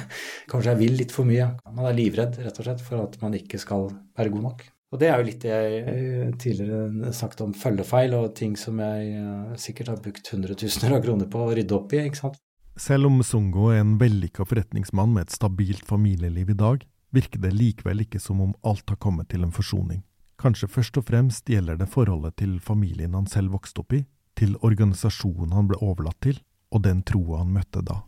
kanskje 0.50 0.73
jeg 0.73 0.82
vil 0.82 0.97
litt 1.04 1.13
for 1.13 1.30
mye. 1.30 1.52
Man 1.69 1.86
er 1.89 1.97
livredd 1.97 2.41
rett 2.41 2.58
og 2.58 2.67
slett 2.67 2.82
for 2.84 3.06
at 3.06 3.19
man 3.21 3.38
ikke 3.38 3.62
skal 3.62 3.91
være 4.17 4.34
god 4.34 4.50
nok. 4.50 4.65
Og 4.88 5.02
det 5.02 5.10
er 5.12 5.19
jo 5.19 5.28
litt 5.28 5.43
det 5.43 5.52
jeg 5.52 6.28
tidligere 6.39 7.12
snakket 7.13 7.41
om 7.43 7.56
følgefeil, 7.60 8.13
og 8.15 8.30
ting 8.39 8.54
som 8.56 8.80
jeg 8.80 9.58
sikkert 9.60 9.91
har 9.91 10.00
brukt 10.00 10.32
hundretusener 10.32 10.95
av 10.95 11.04
kroner 11.04 11.28
på 11.28 11.41
å 11.43 11.50
rydde 11.52 11.76
opp 11.76 11.91
i. 11.91 12.06
ikke 12.08 12.21
sant? 12.21 12.39
Selv 12.77 13.07
om 13.09 13.23
Sungo 13.25 13.71
er 13.73 13.79
en 13.81 13.95
vellykka 13.97 14.45
forretningsmann 14.45 15.15
med 15.15 15.25
et 15.25 15.33
stabilt 15.33 15.85
familieliv 15.89 16.51
i 16.53 16.57
dag, 16.57 16.83
virker 17.09 17.41
det 17.41 17.55
likevel 17.55 18.03
ikke 18.03 18.19
som 18.21 18.43
om 18.43 18.51
alt 18.61 18.93
har 18.93 18.99
kommet 19.01 19.31
til 19.31 19.41
en 19.47 19.53
forsoning. 19.55 20.03
Kanskje 20.37 20.69
først 20.69 20.99
og 21.01 21.07
fremst 21.07 21.49
gjelder 21.49 21.79
det 21.79 21.89
forholdet 21.89 22.35
til 22.37 22.59
familien 22.61 23.15
han 23.17 23.25
selv 23.25 23.55
vokste 23.55 23.81
opp 23.81 23.95
i, 23.97 24.03
til 24.37 24.53
organisasjonen 24.61 25.55
han 25.57 25.71
ble 25.71 25.79
overlatt 25.81 26.19
til, 26.21 26.37
og 26.69 26.83
den 26.85 27.01
troa 27.01 27.41
han 27.41 27.55
møtte 27.55 27.81
da. 27.81 28.03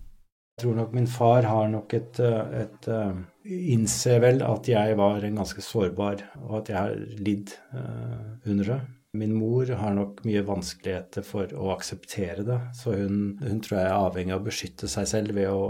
Jeg 0.60 0.67
tror 0.67 0.77
nok 0.77 0.93
min 0.93 1.10
far 1.10 1.47
har 1.47 1.69
nok 1.71 1.93
et, 1.95 2.19
et, 2.19 2.88
et 2.93 3.25
Innser 3.49 4.19
vel 4.21 4.43
at 4.45 4.67
jeg 4.69 4.97
var 4.99 5.23
en 5.25 5.39
ganske 5.39 5.63
sårbar, 5.65 6.21
og 6.43 6.60
at 6.60 6.69
jeg 6.69 6.77
har 6.77 6.97
lidd 7.17 7.55
uh, 7.73 8.36
under 8.45 8.75
det. 8.75 8.79
Min 9.17 9.34
mor 9.34 9.65
har 9.65 9.93
nok 9.98 10.22
mye 10.28 10.43
vanskeligheter 10.45 11.26
for 11.26 11.50
å 11.58 11.72
akseptere 11.74 12.43
det, 12.45 12.60
så 12.78 12.93
hun, 12.93 13.39
hun 13.41 13.62
tror 13.65 13.80
jeg 13.80 13.88
er 13.88 13.95
avhengig 13.95 14.36
av 14.36 14.43
å 14.43 14.45
beskytte 14.45 14.89
seg 14.91 15.08
selv 15.10 15.34
ved 15.39 15.50
å 15.50 15.63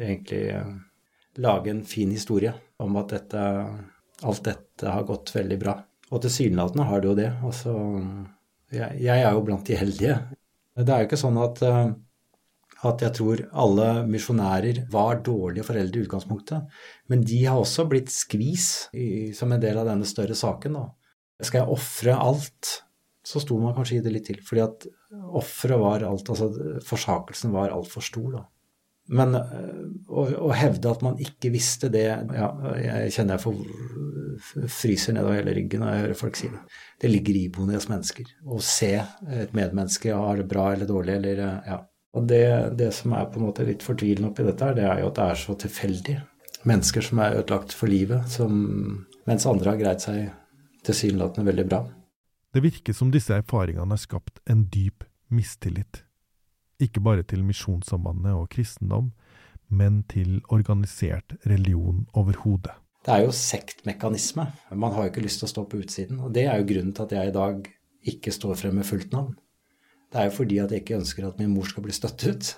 egentlig 0.00 0.46
uh, 0.56 0.70
lage 1.44 1.68
en 1.72 1.82
fin 1.84 2.12
historie 2.14 2.54
om 2.80 2.96
at 3.00 3.12
dette, 3.12 3.42
alt 4.24 4.44
dette 4.46 4.94
har 4.94 5.04
gått 5.08 5.34
veldig 5.34 5.58
bra. 5.60 5.74
Og 6.12 6.22
tilsynelatende 6.24 6.86
har 6.88 7.02
det 7.02 7.10
jo 7.10 7.18
det. 7.18 7.28
Altså, 7.44 7.74
jeg, 8.72 8.96
jeg, 9.00 9.18
er 9.18 9.28
jo 9.30 9.44
blant 9.46 9.68
de 9.68 9.76
heldige. 9.76 10.16
Det 10.76 10.88
er 10.88 11.04
jo 11.04 11.08
ikke 11.08 11.20
sånn 11.20 11.38
at, 11.40 11.62
eh, 11.64 11.92
at 12.88 13.04
jeg 13.04 13.16
tror 13.16 13.44
alle 13.64 13.88
misjonærer 14.08 14.82
var 14.92 15.22
dårlige 15.24 15.64
foreldre 15.68 16.00
i 16.00 16.06
utgangspunktet. 16.06 16.80
Men 17.12 17.24
de 17.28 17.44
har 17.46 17.60
også 17.60 17.86
blitt 17.88 18.12
skvis 18.12 18.68
i, 18.92 19.32
som 19.36 19.52
en 19.52 19.62
del 19.62 19.80
av 19.80 19.88
denne 19.88 20.08
større 20.08 20.36
saken. 20.36 20.76
Da. 20.80 20.86
Skal 21.42 21.62
jeg 21.62 21.74
ofre 21.74 22.16
alt, 22.16 22.72
så 23.26 23.42
sto 23.42 23.58
man 23.60 23.74
kanskje 23.76 24.00
i 24.00 24.04
det 24.04 24.14
litt 24.14 24.28
til. 24.30 24.40
Fordi 24.46 24.64
at 24.64 24.88
offeret 25.38 25.80
var 25.82 26.06
alt, 26.06 26.30
altså 26.32 26.50
forsakelsen 26.86 27.54
var 27.54 27.74
altfor 27.74 28.04
stor. 28.04 28.30
da. 28.38 28.42
Men 29.10 29.34
eh, 29.34 29.84
å, 30.08 30.24
å, 30.46 30.50
hevde 30.54 30.90
at 30.92 31.02
man 31.04 31.18
ikke 31.20 31.50
visste 31.50 31.90
det 31.90 32.04
ja, 32.06 32.48
Jeg 32.78 33.14
kjenner 33.16 33.34
jeg 33.34 33.42
får 33.42 34.68
fryser 34.72 35.16
nedover 35.16 35.40
hele 35.40 35.54
ryggen 35.56 35.82
når 35.82 35.90
jeg 35.92 36.02
hører 36.04 36.18
folk 36.18 36.38
si 36.38 36.50
det. 36.52 36.60
Det 37.02 37.10
ligger 37.10 37.38
iboende 37.38 37.74
i 37.74 37.80
oss 37.80 37.88
mennesker. 37.90 38.30
Å 38.46 38.60
se 38.64 38.92
et 38.96 39.56
medmenneske 39.56 40.14
har 40.14 40.38
det 40.40 40.46
bra 40.48 40.70
eller 40.72 40.88
dårlig 40.88 41.18
eller 41.18 41.42
eh, 41.46 41.72
ja. 41.72 41.80
Og 42.12 42.26
det, 42.28 42.44
det, 42.76 42.90
som 42.92 43.14
er 43.16 43.28
på 43.32 43.40
en 43.40 43.46
måte 43.46 43.64
litt 43.64 43.84
fortvilende 43.84 44.28
oppi 44.28 44.44
dette, 44.44 44.66
her, 44.68 44.76
det 44.76 44.84
er 44.84 44.98
jo 45.00 45.08
at 45.08 45.16
det 45.16 45.26
er 45.32 45.38
så 45.40 45.54
tilfeldig. 45.62 46.16
Mennesker 46.68 47.06
som 47.06 47.22
er 47.24 47.38
ødelagt 47.38 47.72
for 47.72 47.88
livet, 47.88 48.28
som, 48.28 48.52
mens 49.28 49.46
andre 49.48 49.72
har 49.72 49.80
greid 49.80 50.04
seg 50.04 50.26
tilsynelatende 50.86 51.50
veldig 51.50 51.66
bra. 51.68 51.82
Det 52.52 52.62
virker 52.62 52.96
som 52.96 53.10
disse 53.12 53.34
erfaringene 53.34 53.94
har 53.94 54.00
skapt 54.00 54.42
en 54.50 54.66
dyp 54.72 55.06
mistillit 55.32 56.02
ikke 56.82 57.02
bare 57.02 57.24
til 57.26 57.44
Misjonssambandet 57.46 58.34
og 58.34 58.48
kristendom, 58.52 59.12
men 59.72 60.02
til 60.10 60.40
organisert 60.52 61.36
religion 61.46 62.06
overhodet. 62.18 62.74
Det 63.02 63.14
er 63.14 63.24
jo 63.24 63.34
sektmekanisme. 63.34 64.46
Man 64.74 64.92
har 64.94 65.06
jo 65.06 65.12
ikke 65.12 65.24
lyst 65.24 65.40
til 65.42 65.48
å 65.48 65.52
stå 65.52 65.64
på 65.66 65.80
utsiden. 65.82 66.20
Og 66.22 66.34
det 66.34 66.44
er 66.46 66.60
jo 66.60 66.68
grunnen 66.68 66.92
til 66.94 67.06
at 67.08 67.14
jeg 67.16 67.30
i 67.30 67.34
dag 67.34 67.70
ikke 68.12 68.34
står 68.34 68.58
frem 68.60 68.76
med 68.78 68.86
fullt 68.86 69.14
navn. 69.14 69.32
Det 70.12 70.20
er 70.20 70.28
jo 70.28 70.36
fordi 70.36 70.58
at 70.62 70.74
jeg 70.74 70.84
ikke 70.84 70.98
ønsker 71.00 71.26
at 71.26 71.40
min 71.40 71.50
mor 71.54 71.66
skal 71.66 71.86
bli 71.86 71.94
støtt 71.96 72.26
ut. 72.28 72.52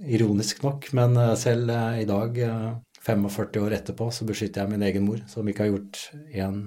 Ironisk 0.00 0.62
nok, 0.64 0.92
men 0.96 1.16
eh, 1.18 1.34
selv 1.36 1.72
eh, 1.74 2.02
i 2.04 2.06
dag, 2.08 2.38
45 3.04 3.56
eh, 3.56 3.64
år 3.64 3.74
etterpå, 3.80 4.10
så 4.14 4.26
beskytter 4.28 4.62
jeg 4.62 4.72
min 4.72 4.84
egen 4.86 5.04
mor, 5.04 5.20
som 5.28 5.48
ikke 5.48 5.66
har 5.66 5.72
gjort 5.74 6.00
én 6.30 6.62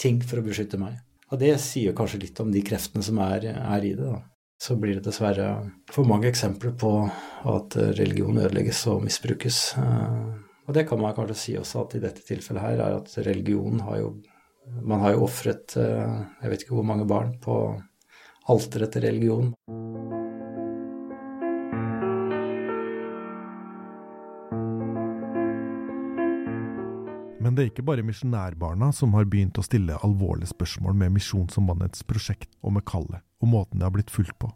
ting 0.00 0.20
for 0.24 0.40
å 0.40 0.46
beskytte 0.46 0.80
meg. 0.80 1.00
Og 1.32 1.40
det 1.40 1.54
sier 1.64 1.96
kanskje 1.96 2.24
litt 2.26 2.40
om 2.44 2.52
de 2.52 2.60
kreftene 2.64 3.04
som 3.04 3.18
er, 3.24 3.48
er 3.56 3.88
i 3.88 3.94
det. 3.96 4.04
da 4.04 4.20
så 4.62 4.76
blir 4.78 4.94
det 4.94 5.08
dessverre 5.08 5.46
for 5.90 6.06
mange 6.06 6.28
eksempler 6.30 6.74
på 6.78 6.90
at 7.50 7.74
religion 7.98 8.36
ødelegges 8.38 8.84
og 8.92 9.02
misbrukes. 9.02 9.56
Eh, 9.80 10.18
og 10.68 10.76
det 10.76 10.84
kan 10.86 11.00
man 11.02 11.16
kanskje 11.16 11.38
si 11.38 11.54
også 11.58 11.82
at 11.82 11.96
i 11.98 12.02
dette 12.04 12.22
tilfellet 12.22 12.62
her 12.62 12.82
er 12.84 13.00
at 13.00 13.16
religion 13.26 13.82
har 13.88 14.04
jo 14.04 14.12
Man 14.86 15.00
har 15.02 15.16
jo 15.16 15.24
ofret 15.24 15.74
eh, 15.74 16.18
jeg 16.42 16.50
vet 16.50 16.60
ikke 16.62 16.76
hvor 16.76 16.84
mange 16.86 17.04
barn 17.10 17.32
på 17.42 17.56
alteret 18.46 18.92
til 18.94 19.02
religion. 19.02 19.48
Men 27.42 27.56
det 27.56 27.62
er 27.62 27.70
ikke 27.72 27.82
bare 27.82 28.04
misjonærbarna 28.06 28.92
som 28.94 29.16
har 29.16 29.26
begynt 29.26 29.58
å 29.58 29.64
stille 29.66 29.96
alvorlige 30.06 30.52
spørsmål 30.52 30.94
med 31.00 31.16
Misjonssambandets 31.16 32.04
prosjekt 32.06 32.52
og 32.62 32.76
med 32.76 32.86
kallet 32.86 33.24
og 33.42 33.50
måten 33.50 33.80
det 33.80 33.88
har 33.88 33.94
blitt 33.96 34.12
fulgt 34.14 34.36
på. 34.38 34.52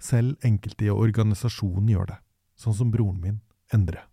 Selv 0.00 0.40
enkelte 0.44 0.86
i 0.86 0.92
organisasjonen 0.92 1.90
gjør 1.92 2.08
det, 2.14 2.16
sånn 2.56 2.76
som 2.78 2.92
broren 2.92 3.20
min, 3.20 3.42
Endre. 3.74 4.06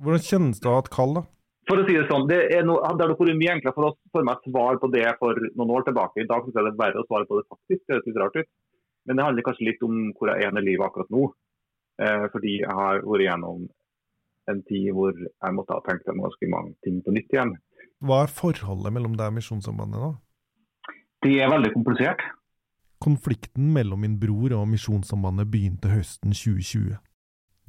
Hvordan 0.00 0.24
kjennes 0.24 0.60
det 0.62 0.70
å 0.70 0.76
ha 0.76 0.82
et 0.84 0.90
kall, 0.94 1.16
da? 1.18 1.22
For 1.68 1.78
å 1.78 1.84
si 1.86 1.94
Det 1.94 2.06
sånn, 2.08 2.24
det, 2.30 2.38
er 2.56 2.64
no, 2.66 2.78
det 2.80 2.88
hadde 2.88 3.08
vært 3.12 3.38
mye 3.38 3.54
enklere 3.56 3.76
for 3.76 3.90
oss 3.90 3.98
for 4.14 4.26
meg 4.26 4.40
å 4.40 4.50
svare 4.50 4.80
på 4.82 4.90
det 4.94 5.04
for 5.20 5.38
noen 5.52 5.74
år 5.76 5.84
tilbake. 5.86 6.22
I 6.22 6.28
dag 6.30 6.46
syns 6.46 6.56
jeg 6.56 6.66
det 6.66 6.72
er 6.72 6.80
verre 6.80 7.02
å 7.02 7.06
svare 7.06 7.28
på 7.28 7.38
det 7.38 7.44
faktisk. 7.52 7.82
Det 7.84 7.94
høres 7.94 8.08
litt 8.08 8.20
rart 8.22 8.38
ut. 8.40 8.50
Men 9.06 9.18
det 9.18 9.26
handler 9.26 9.46
kanskje 9.46 9.68
litt 9.68 9.84
om 9.86 10.00
hvor 10.16 10.32
jeg 10.32 10.48
er 10.48 10.58
i 10.58 10.64
livet 10.64 10.86
akkurat 10.86 11.12
nå. 11.14 11.28
Eh, 12.02 12.26
fordi 12.32 12.56
jeg 12.62 12.76
har 12.80 13.02
vært 13.06 13.26
gjennom 13.26 13.68
en 14.50 14.62
tid 14.68 14.90
hvor 14.96 15.14
jeg 15.14 15.56
måtte 15.56 15.76
ha 15.76 15.82
tenkt 15.86 16.08
meg 16.10 16.26
ganske 16.26 16.50
mange 16.52 16.74
ting 16.86 17.00
på 17.04 17.14
nytt 17.14 17.34
igjen. 17.34 17.56
Hva 18.02 18.24
er 18.24 18.32
forholdet 18.34 18.94
mellom 18.94 19.16
deg 19.18 19.30
og 19.30 19.36
Misjonssambandet 19.38 20.02
nå? 20.02 20.12
Det 21.22 21.36
er 21.38 21.50
veldig 21.52 21.70
komplisert. 21.76 22.22
Konflikten 23.02 23.72
mellom 23.74 24.02
min 24.02 24.18
bror 24.22 24.54
og 24.54 24.68
Misjonssambandet 24.70 25.50
begynte 25.50 25.90
høsten 25.90 26.34
2020. 26.34 26.96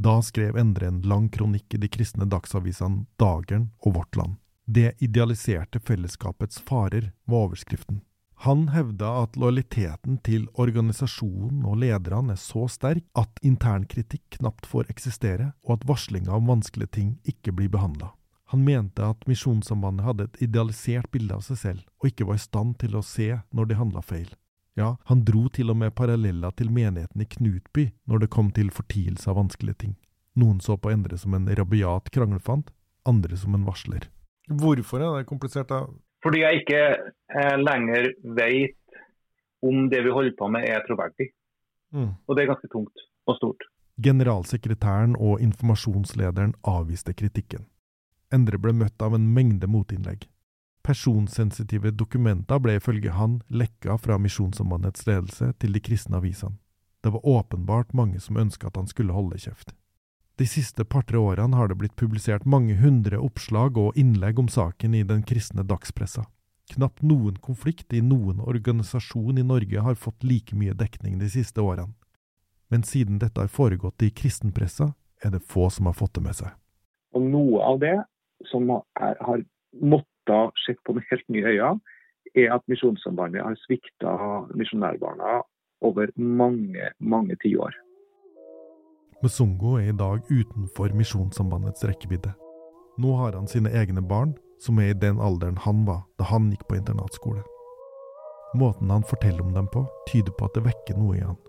Da 0.03 0.15
skrev 0.25 0.57
Endre 0.57 0.89
en 0.89 1.01
lang 1.09 1.29
kronikk 1.33 1.73
i 1.73 1.81
de 1.81 1.89
kristne 1.89 2.25
dagsavisene 2.29 3.05
Dageren 3.21 3.71
og 3.85 3.95
Vårt 3.97 4.17
Land. 4.17 4.37
Det 4.65 4.93
idealiserte 5.03 5.81
fellesskapets 5.83 6.61
farer 6.63 7.11
var 7.25 7.47
overskriften. 7.49 8.02
Han 8.43 8.65
hevda 8.73 9.07
at 9.21 9.37
lojaliteten 9.39 10.17
til 10.27 10.49
organisasjonen 10.59 11.61
og 11.63 11.77
lederne 11.79 12.35
er 12.35 12.41
så 12.41 12.65
sterk 12.67 13.05
at 13.15 13.39
internkritikk 13.39 14.35
knapt 14.35 14.67
får 14.67 14.89
eksistere, 14.91 15.53
og 15.63 15.77
at 15.77 15.85
varslinga 15.87 16.33
om 16.35 16.51
vanskelige 16.51 16.91
ting 16.97 17.13
ikke 17.23 17.53
blir 17.55 17.71
behandla. 17.71 18.11
Han 18.51 18.65
mente 18.67 19.07
at 19.07 19.23
Misjonssambandet 19.31 20.03
hadde 20.09 20.27
et 20.27 20.41
idealisert 20.49 21.07
bilde 21.15 21.39
av 21.39 21.47
seg 21.47 21.61
selv, 21.61 21.87
og 22.03 22.11
ikke 22.11 22.27
var 22.27 22.35
i 22.35 22.43
stand 22.43 22.75
til 22.83 22.99
å 22.99 23.05
se 23.13 23.29
når 23.55 23.71
de 23.71 23.79
handla 23.79 24.03
feil. 24.03 24.27
Ja, 24.75 24.97
han 25.07 25.23
dro 25.23 25.47
til 25.47 25.71
og 25.71 25.79
med 25.79 25.95
paralleller 25.95 26.51
til 26.59 26.67
menigheten 26.73 27.23
i 27.23 27.31
Knutby 27.37 27.93
når 28.11 28.25
det 28.25 28.33
kom 28.35 28.51
til 28.51 28.75
fortielse 28.75 29.31
av 29.31 29.39
vanskelige 29.39 29.85
ting. 29.85 29.95
Noen 30.35 30.59
så 30.59 30.75
på 30.75 30.91
Endre 30.91 31.15
som 31.21 31.31
en 31.37 31.47
rabiat 31.47 32.11
kranglefant, 32.11 32.75
andre 33.07 33.39
som 33.39 33.55
en 33.55 33.63
varsler. 33.63 34.09
Hvorfor 34.51 34.99
er 34.99 35.21
det 35.21 35.29
komplisert, 35.31 35.71
da? 35.71 35.85
Fordi 36.23 36.43
jeg 36.43 36.63
ikke 36.63 36.81
lenger 37.59 38.13
vet 38.37 38.77
om 39.63 39.89
det 39.89 40.01
vi 40.05 40.11
holder 40.11 40.35
på 40.37 40.49
med 40.51 40.67
er 40.69 40.83
troverdig. 40.87 41.31
Mm. 41.93 42.11
Og 42.27 42.35
det 42.35 42.43
er 42.43 42.51
ganske 42.51 42.69
tungt 42.71 43.05
og 43.29 43.37
stort. 43.37 43.67
Generalsekretæren 44.03 45.15
og 45.15 45.41
informasjonslederen 45.41 46.55
avviste 46.67 47.13
kritikken. 47.13 47.67
Endre 48.33 48.57
ble 48.57 48.73
møtt 48.73 49.01
av 49.05 49.13
en 49.13 49.27
mengde 49.33 49.69
motinnlegg. 49.69 50.25
Personsensitive 50.83 51.93
dokumenter 51.95 52.59
ble 52.59 52.75
ifølge 52.79 53.13
han 53.15 53.37
lekka 53.47 53.95
fra 54.01 54.17
Misjonssambandets 54.19 55.05
ledelse 55.07 55.53
til 55.61 55.77
de 55.77 55.79
kristne 55.79 56.19
avisene. 56.19 56.57
Det 57.03 57.11
var 57.13 57.25
åpenbart 57.27 57.93
mange 57.93 58.19
som 58.19 58.39
ønska 58.39 58.67
at 58.67 58.79
han 58.79 58.87
skulle 58.87 59.13
holde 59.13 59.37
kjeft. 59.39 59.73
De 60.39 60.47
siste 60.49 60.83
par-tre 60.83 61.19
årene 61.19 61.55
har 61.55 61.69
det 61.69 61.77
blitt 61.77 61.95
publisert 61.99 62.45
mange 62.49 62.75
hundre 62.79 63.19
oppslag 63.21 63.77
og 63.77 63.97
innlegg 63.99 64.39
om 64.39 64.47
saken 64.49 64.95
i 64.97 65.03
den 65.05 65.21
kristne 65.23 65.63
dagspressa. 65.67 66.25
Knapt 66.71 67.03
noen 67.03 67.35
konflikt 67.43 67.93
i 67.93 67.99
noen 68.01 68.39
organisasjon 68.39 69.37
i 69.37 69.43
Norge 69.43 69.83
har 69.83 69.99
fått 69.99 70.23
like 70.23 70.55
mye 70.55 70.73
dekning 70.73 71.19
de 71.19 71.27
siste 71.29 71.61
årene. 71.61 71.91
Men 72.71 72.85
siden 72.87 73.19
dette 73.19 73.41
har 73.41 73.51
foregått 73.51 74.01
i 74.01 74.09
kristenpressa, 74.09 74.93
er 75.23 75.35
det 75.35 75.43
få 75.45 75.69
som 75.69 75.85
har 75.85 75.97
fått 75.97 76.15
det 76.15 76.23
med 76.23 76.37
seg. 76.39 76.55
Og 77.13 77.27
Noe 77.27 77.61
av 77.67 77.79
det 77.83 77.97
som 78.49 78.71
er, 78.71 79.19
har 79.19 79.43
måttet 79.81 80.63
sett 80.65 80.79
på 80.87 80.95
med 80.95 81.05
helt 81.11 81.27
nye 81.29 81.51
øyne, 81.51 81.79
er 82.33 82.55
at 82.55 82.65
Misjonssambandet 82.71 83.43
har 83.45 83.57
svikta 83.67 84.13
misjonærbarna 84.57 85.41
over 85.85 86.09
mange, 86.17 86.89
mange 86.99 87.37
tiår. 87.43 87.75
Musungo 89.23 89.77
er 89.77 89.91
i 89.91 89.95
dag 89.95 90.23
utenfor 90.31 90.95
Misjonssambandets 90.97 91.85
rekkevidde. 91.87 92.33
Nå 92.99 93.13
har 93.19 93.37
han 93.37 93.47
sine 93.47 93.71
egne 93.71 94.01
barn, 94.01 94.33
som 94.61 94.79
er 94.79 94.91
i 94.91 94.99
den 94.99 95.19
alderen 95.21 95.57
han 95.63 95.85
var 95.87 96.03
da 96.19 96.27
han 96.29 96.51
gikk 96.51 96.67
på 96.69 96.77
internatskole. 96.79 97.43
Måten 98.53 98.91
han 98.93 99.03
forteller 99.03 99.41
om 99.41 99.53
dem 99.53 99.67
på, 99.73 99.85
tyder 100.11 100.35
på 100.37 100.45
at 100.45 100.53
det 100.57 100.67
vekker 100.67 100.99
noe 100.99 101.17
i 101.17 101.23
han. 101.25 101.39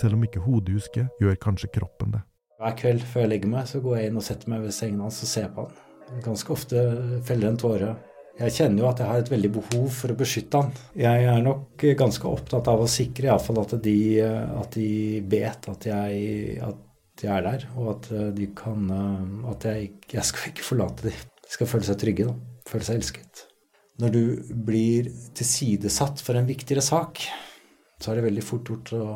Selv 0.00 0.16
om 0.16 0.24
ikke 0.26 0.42
hodet 0.44 0.76
husker, 0.76 1.08
gjør 1.20 1.38
kanskje 1.40 1.72
kroppen 1.72 2.12
det. 2.16 2.22
Hver 2.60 2.76
kveld 2.78 3.02
før 3.08 3.24
jeg 3.24 3.32
legger 3.32 3.52
meg, 3.52 3.66
så 3.68 3.80
går 3.82 3.98
jeg 3.98 4.10
inn 4.10 4.20
og 4.20 4.26
setter 4.26 4.52
meg 4.52 4.62
ved 4.66 4.76
sengen 4.76 5.00
hans 5.02 5.22
og 5.24 5.30
ser 5.30 5.48
på 5.54 5.66
han. 5.66 6.20
Ganske 6.22 6.52
ofte 6.52 6.84
feller 7.26 7.48
en 7.48 7.60
tåre. 7.60 7.94
Jeg 8.38 8.54
kjenner 8.56 8.84
jo 8.84 8.88
at 8.88 9.00
jeg 9.02 9.10
har 9.10 9.24
et 9.24 9.32
veldig 9.32 9.50
behov 9.56 9.88
for 9.92 10.12
å 10.12 10.18
beskytte 10.20 10.62
han. 10.62 10.70
Jeg 10.96 11.26
er 11.32 11.42
nok 11.44 11.84
ganske 11.98 12.28
opptatt 12.28 12.70
av 12.72 12.84
å 12.84 12.88
sikre 12.90 13.28
iallfall 13.28 13.60
at, 13.64 13.76
de, 13.84 13.98
at 14.22 14.78
de 14.78 14.92
vet 15.32 15.68
at 15.72 15.88
jeg, 15.90 16.56
at 16.64 17.24
jeg 17.26 17.34
er 17.34 17.44
der, 17.48 17.68
og 17.76 17.92
at 17.96 18.08
de 18.36 18.48
kan 18.56 18.88
At 19.52 19.68
jeg, 19.68 19.92
jeg 20.12 20.24
skal 20.28 20.52
ikke 20.52 20.70
forlate 20.72 21.10
dem. 21.10 21.31
Skal 21.52 21.68
føle 21.68 21.86
seg 21.86 22.00
trygge, 22.00 22.28
da. 22.30 22.60
Føle 22.68 22.86
seg 22.86 23.00
elsket. 23.00 23.44
Når 24.00 24.14
du 24.14 24.22
blir 24.66 25.10
tilsidesatt 25.36 26.22
for 26.24 26.38
en 26.38 26.48
viktigere 26.48 26.84
sak, 26.84 27.20
så 28.00 28.10
er 28.10 28.18
det 28.18 28.26
veldig 28.30 28.44
fort 28.46 28.70
gjort 28.72 28.92
å 28.96 29.06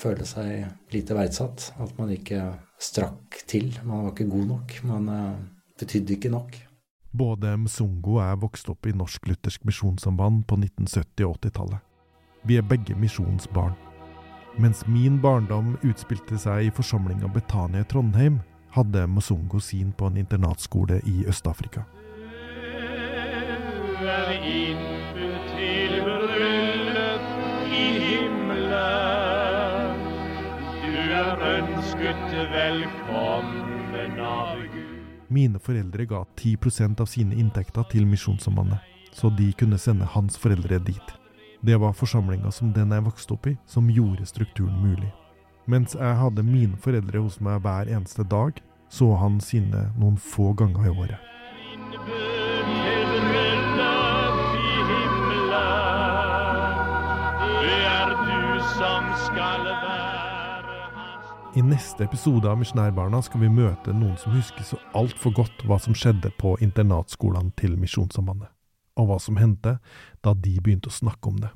føle 0.00 0.26
seg 0.26 0.94
lite 0.94 1.16
verdsatt. 1.16 1.68
At 1.84 1.92
man 2.00 2.10
ikke 2.14 2.46
strakk 2.80 3.42
til. 3.50 3.70
Man 3.84 4.06
var 4.06 4.14
ikke 4.14 4.30
god 4.32 4.48
nok. 4.54 4.76
Man 4.88 5.10
betydde 5.78 6.16
ikke 6.16 6.32
nok. 6.32 6.56
Både 7.12 7.52
Mzungo 7.60 8.16
er 8.24 8.38
vokst 8.40 8.70
opp 8.72 8.88
i 8.88 8.94
Norsk-Luthersk 8.96 9.66
Misjonssamband 9.68 10.46
på 10.48 10.56
1970- 10.56 11.26
og 11.28 11.36
80-tallet. 11.42 11.82
Vi 12.48 12.56
er 12.56 12.64
begge 12.66 12.96
misjonsbarn. 12.98 13.76
Mens 14.60 14.82
min 14.88 15.20
barndom 15.20 15.76
utspilte 15.84 16.40
seg 16.40 16.66
i 16.66 16.72
forsamlinga 16.72 17.28
Betania 17.32 17.84
i 17.84 17.88
Trondheim, 17.88 18.40
hadde 18.72 19.06
Mzungo 19.06 19.60
sin 19.60 19.92
på 19.92 20.06
en 20.06 20.16
internatskole 20.16 21.00
i 21.04 21.24
Øst-Afrika. 21.28 21.84
Mine 35.28 35.58
foreldre 35.58 36.04
ga 36.04 36.24
10% 36.36 37.00
av 37.00 37.06
sine 37.06 37.34
inntekter 37.34 37.82
til 37.92 38.06
Misjonssambandet, 38.06 38.78
så 39.12 39.30
de 39.30 39.52
kunne 39.52 39.78
sende 39.78 40.04
hans 40.04 40.38
foreldre 40.38 40.78
dit. 40.78 41.18
Det 41.60 41.76
var 41.80 41.92
forsamlinga 41.92 42.50
som 42.50 42.72
den 42.72 42.92
jeg 42.92 43.04
vokste 43.04 43.36
opp 43.36 43.46
i, 43.46 43.56
som 43.66 43.90
gjorde 43.90 44.26
strukturen 44.26 44.80
mulig. 44.82 45.12
Mens 45.72 45.94
jeg 45.96 46.16
hadde 46.20 46.42
mine 46.44 46.76
foreldre 46.76 47.22
hos 47.24 47.38
meg 47.40 47.62
hver 47.64 47.88
eneste 47.88 48.26
dag, 48.28 48.58
så 48.92 49.14
han 49.16 49.38
sine 49.40 49.86
noen 49.96 50.18
få 50.20 50.50
ganger 50.58 50.84
i 50.84 50.92
året. 50.92 51.28
I 61.52 61.62
neste 61.64 62.04
episode 62.04 62.48
av 62.48 62.60
Misjonærbarna 62.60 63.22
skal 63.24 63.40
vi 63.40 63.50
møte 63.52 63.96
noen 63.96 64.16
som 64.20 64.36
husker 64.36 64.64
så 64.68 64.80
altfor 64.96 65.32
godt 65.40 65.64
hva 65.68 65.80
som 65.80 65.96
skjedde 65.96 66.34
på 66.40 66.54
internatskolene 66.64 67.52
til 67.60 67.80
Misjonssambandet, 67.80 68.52
og 69.00 69.08
hva 69.08 69.18
som 69.20 69.40
hendte 69.40 69.78
da 70.20 70.36
de 70.36 70.58
begynte 70.60 70.92
å 70.92 71.00
snakke 71.00 71.32
om 71.32 71.40
det. 71.44 71.52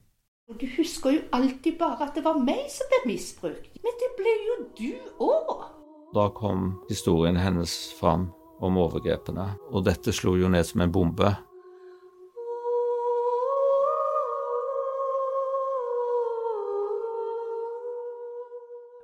Og 0.46 0.61
Du 0.61 0.66
husker 0.76 1.11
jo 1.11 1.22
alltid 1.35 1.74
bare 1.78 2.06
at 2.06 2.14
det 2.14 2.22
var 2.22 2.38
meg 2.38 2.68
som 2.70 2.87
ble 2.92 3.00
misbrukt. 3.11 3.72
Men 3.82 3.96
det 3.98 4.11
ble 4.18 4.35
jo 4.46 4.54
du 4.78 4.92
òg. 5.26 5.64
Da 6.14 6.28
kom 6.30 6.76
historien 6.87 7.37
hennes 7.37 7.72
fram 7.98 8.28
om 8.62 8.78
overgrepene, 8.78 9.48
og 9.74 9.85
dette 9.88 10.14
slo 10.14 10.37
jo 10.38 10.48
ned 10.48 10.62
som 10.68 10.85
en 10.85 10.94
bombe. 10.94 11.35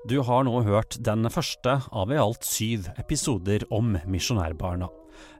Du 0.06 0.18
har 0.22 0.46
nå 0.46 0.62
hørt 0.66 0.96
den 1.02 1.26
første 1.30 1.80
av 1.90 2.10
i 2.14 2.22
alt 2.22 2.46
syv 2.46 2.88
episoder 3.02 3.66
om 3.70 3.96
misjonærbarna. 4.06 4.90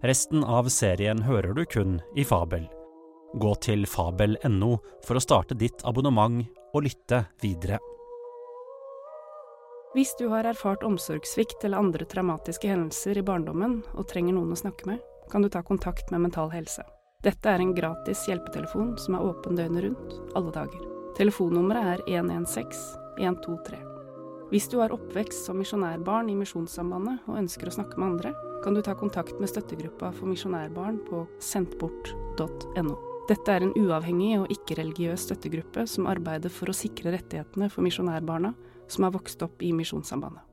Resten 0.03 0.43
av 0.43 0.71
serien 0.71 1.23
hører 1.27 1.55
du 1.55 1.65
kun 1.67 2.01
i 2.19 2.27
Fabel. 2.27 2.67
Gå 3.35 3.55
til 3.65 3.87
fabel.no 3.89 4.75
for 5.07 5.17
å 5.17 5.23
starte 5.25 5.57
ditt 5.57 5.81
abonnement 5.89 6.43
og 6.73 6.85
lytte 6.85 7.25
videre. 7.41 7.79
Hvis 9.93 10.15
du 10.19 10.27
har 10.33 10.45
erfart 10.49 10.85
omsorgssvikt 10.85 11.65
eller 11.65 11.81
andre 11.81 12.05
traumatiske 12.09 12.69
hendelser 12.69 13.21
i 13.21 13.25
barndommen 13.25 13.83
og 13.93 14.09
trenger 14.09 14.37
noen 14.37 14.55
å 14.55 14.59
snakke 14.61 14.89
med, 14.89 15.01
kan 15.33 15.45
du 15.45 15.49
ta 15.53 15.63
kontakt 15.65 16.11
med 16.13 16.25
Mental 16.25 16.53
Helse. 16.53 16.85
Dette 17.25 17.49
er 17.49 17.61
en 17.63 17.75
gratis 17.77 18.25
hjelpetelefon 18.29 18.97
som 19.01 19.17
er 19.17 19.29
åpen 19.29 19.57
døgnet 19.57 19.85
rundt, 19.87 20.17
alle 20.37 20.53
dager. 20.53 20.81
Telefonnummeret 21.17 22.09
er 22.09 22.23
116 22.25 22.99
123. 23.21 23.79
Hvis 24.53 24.69
du 24.69 24.79
har 24.81 24.93
oppvekst 24.93 25.47
som 25.47 25.61
misjonærbarn 25.61 26.29
i 26.33 26.37
Misjonssambandet 26.37 27.29
og 27.29 27.39
ønsker 27.41 27.71
å 27.71 27.77
snakke 27.79 28.01
med 28.01 28.15
andre, 28.15 28.35
kan 28.65 28.77
du 28.77 28.83
ta 28.85 28.97
kontakt 28.97 29.41
med 29.41 29.49
støttegruppa 29.49 30.13
for 30.17 30.29
misjonærbarn 30.29 31.01
på 31.09 31.25
sendtbort.no. 31.41 33.12
Dette 33.29 33.55
er 33.55 33.63
en 33.63 33.75
uavhengig 33.79 34.33
og 34.41 34.51
ikke-religiøs 34.51 35.29
støttegruppe 35.29 35.87
som 35.87 36.09
arbeider 36.11 36.51
for 36.51 36.73
å 36.73 36.77
sikre 36.77 37.15
rettighetene 37.15 37.71
for 37.71 37.87
misjonærbarna 37.87 38.51
som 38.91 39.07
har 39.07 39.15
vokst 39.15 39.45
opp 39.47 39.63
i 39.63 39.71
Misjonssambandet. 39.77 40.52